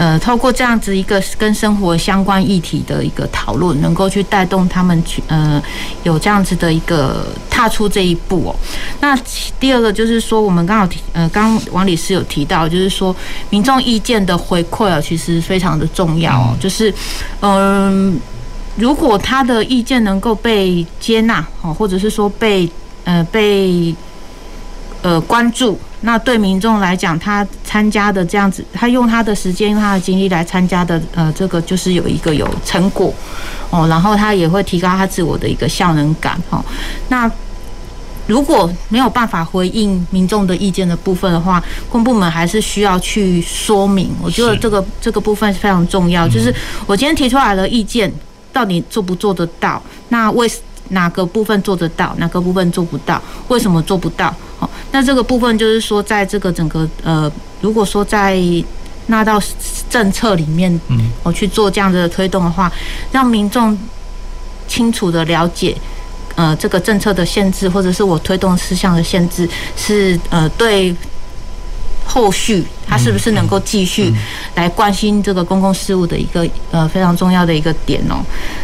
[0.00, 5.62] 呃，透过这样子一个跟生活相关议题的一个讨论，能够去带动他们去呃
[6.04, 8.56] 有这样子的一个踏出这一步哦。
[9.00, 9.14] 那
[9.60, 13.14] 第二个就是说，我们刚好提呃，刚王理事有提到，就是说
[13.50, 16.56] 民众意见的回馈啊，其实非常的重要哦。
[16.58, 16.90] 就是
[17.40, 18.20] 嗯、呃，
[18.76, 22.66] 如果他的意见能够被接纳哦，或者是说被
[23.04, 23.94] 呃被
[25.02, 25.78] 呃关注。
[26.02, 33.12] 那对民众来讲，他参加的这样子，他用他的时间、用他的精力来参加的，呃，这个就是有一个有成果
[33.70, 36.64] 哦，然后他也会提高他自我的一个效能感哦。
[37.08, 37.30] 那
[38.26, 44.10] 如果没有办法回应民众的意见的部分的话，公部门还是需要去说明。
[44.22, 46.54] 我觉得这个这个部分是非常重要，就是
[46.86, 48.12] 我今天提出来的意见，
[48.52, 49.82] 到底做不做得到？
[50.10, 50.48] 那为
[50.90, 53.20] 哪个部分做得到，哪个部分做不到？
[53.48, 54.32] 为什么做不到？
[54.60, 57.30] 好，那这个部分就是说，在这个整个呃，
[57.60, 58.40] 如果说在
[59.06, 59.40] 纳到
[59.88, 62.72] 政策里面，嗯，我去做这样子的推动的话，
[63.12, 63.76] 让民众
[64.68, 65.76] 清楚的了解，
[66.34, 70.94] 呃，这个政策的限制，或者是我推动事项的限制，是呃对。
[72.12, 74.12] 后续他是不是能够继续
[74.56, 78.18] 来关心这个公共事务的一个呃非常重要的一个点哦？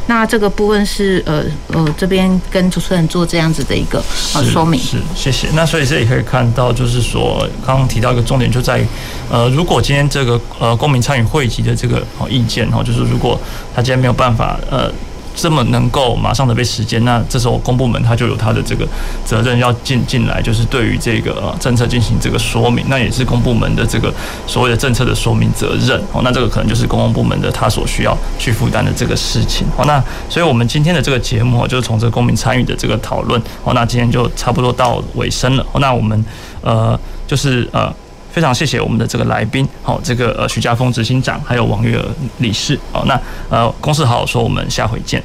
[0.09, 4.03] 那这个部分是呃呃这边跟主持人做这样子的一个
[4.35, 4.81] 呃说明。
[4.81, 5.47] 是，谢谢。
[5.55, 8.87] 那所以这里可以看到，就是说刚刚提到一个重点就在于
[9.31, 13.39] 呃，如果今天这个呃公民参与会集的这个意见哈，就是如果
[13.73, 14.93] 他今天没有办法呃。
[15.37, 18.89] 这么能够马上的被实践，那这时候公部门他就有他的这个
[19.25, 24.13] 责任要进进来，就是对于这个政策进行这个说明，那也是公部门的这个
[24.47, 26.23] 所谓的政策的说明责任哦。
[26.25, 29.67] 那这个可能就是公共部门的他所需要去负担的这个事情。
[29.77, 35.67] 好，那所以我们今天的这个节目就是从这个公民参与的这个讨论，好，那今天就差不多到尾声了。
[35.79, 36.25] 那我们
[36.63, 37.95] 呃就是呃。
[38.37, 42.05] 非常谢谢我们的这个来宾，好，这个呃徐家峰执行长，还有王月娥
[42.37, 43.19] 理事，好，那
[43.49, 45.23] 呃公事好好说，我们下回见。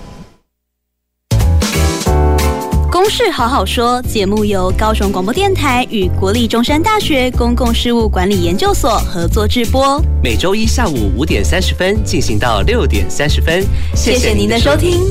[2.90, 13.62] 公事好好说节目由高雄广播电台与国立中山大学公共事务管理研究所合作制播，每周一下午五点三十分进行到六点三十分，
[13.94, 15.02] 谢谢您的收听。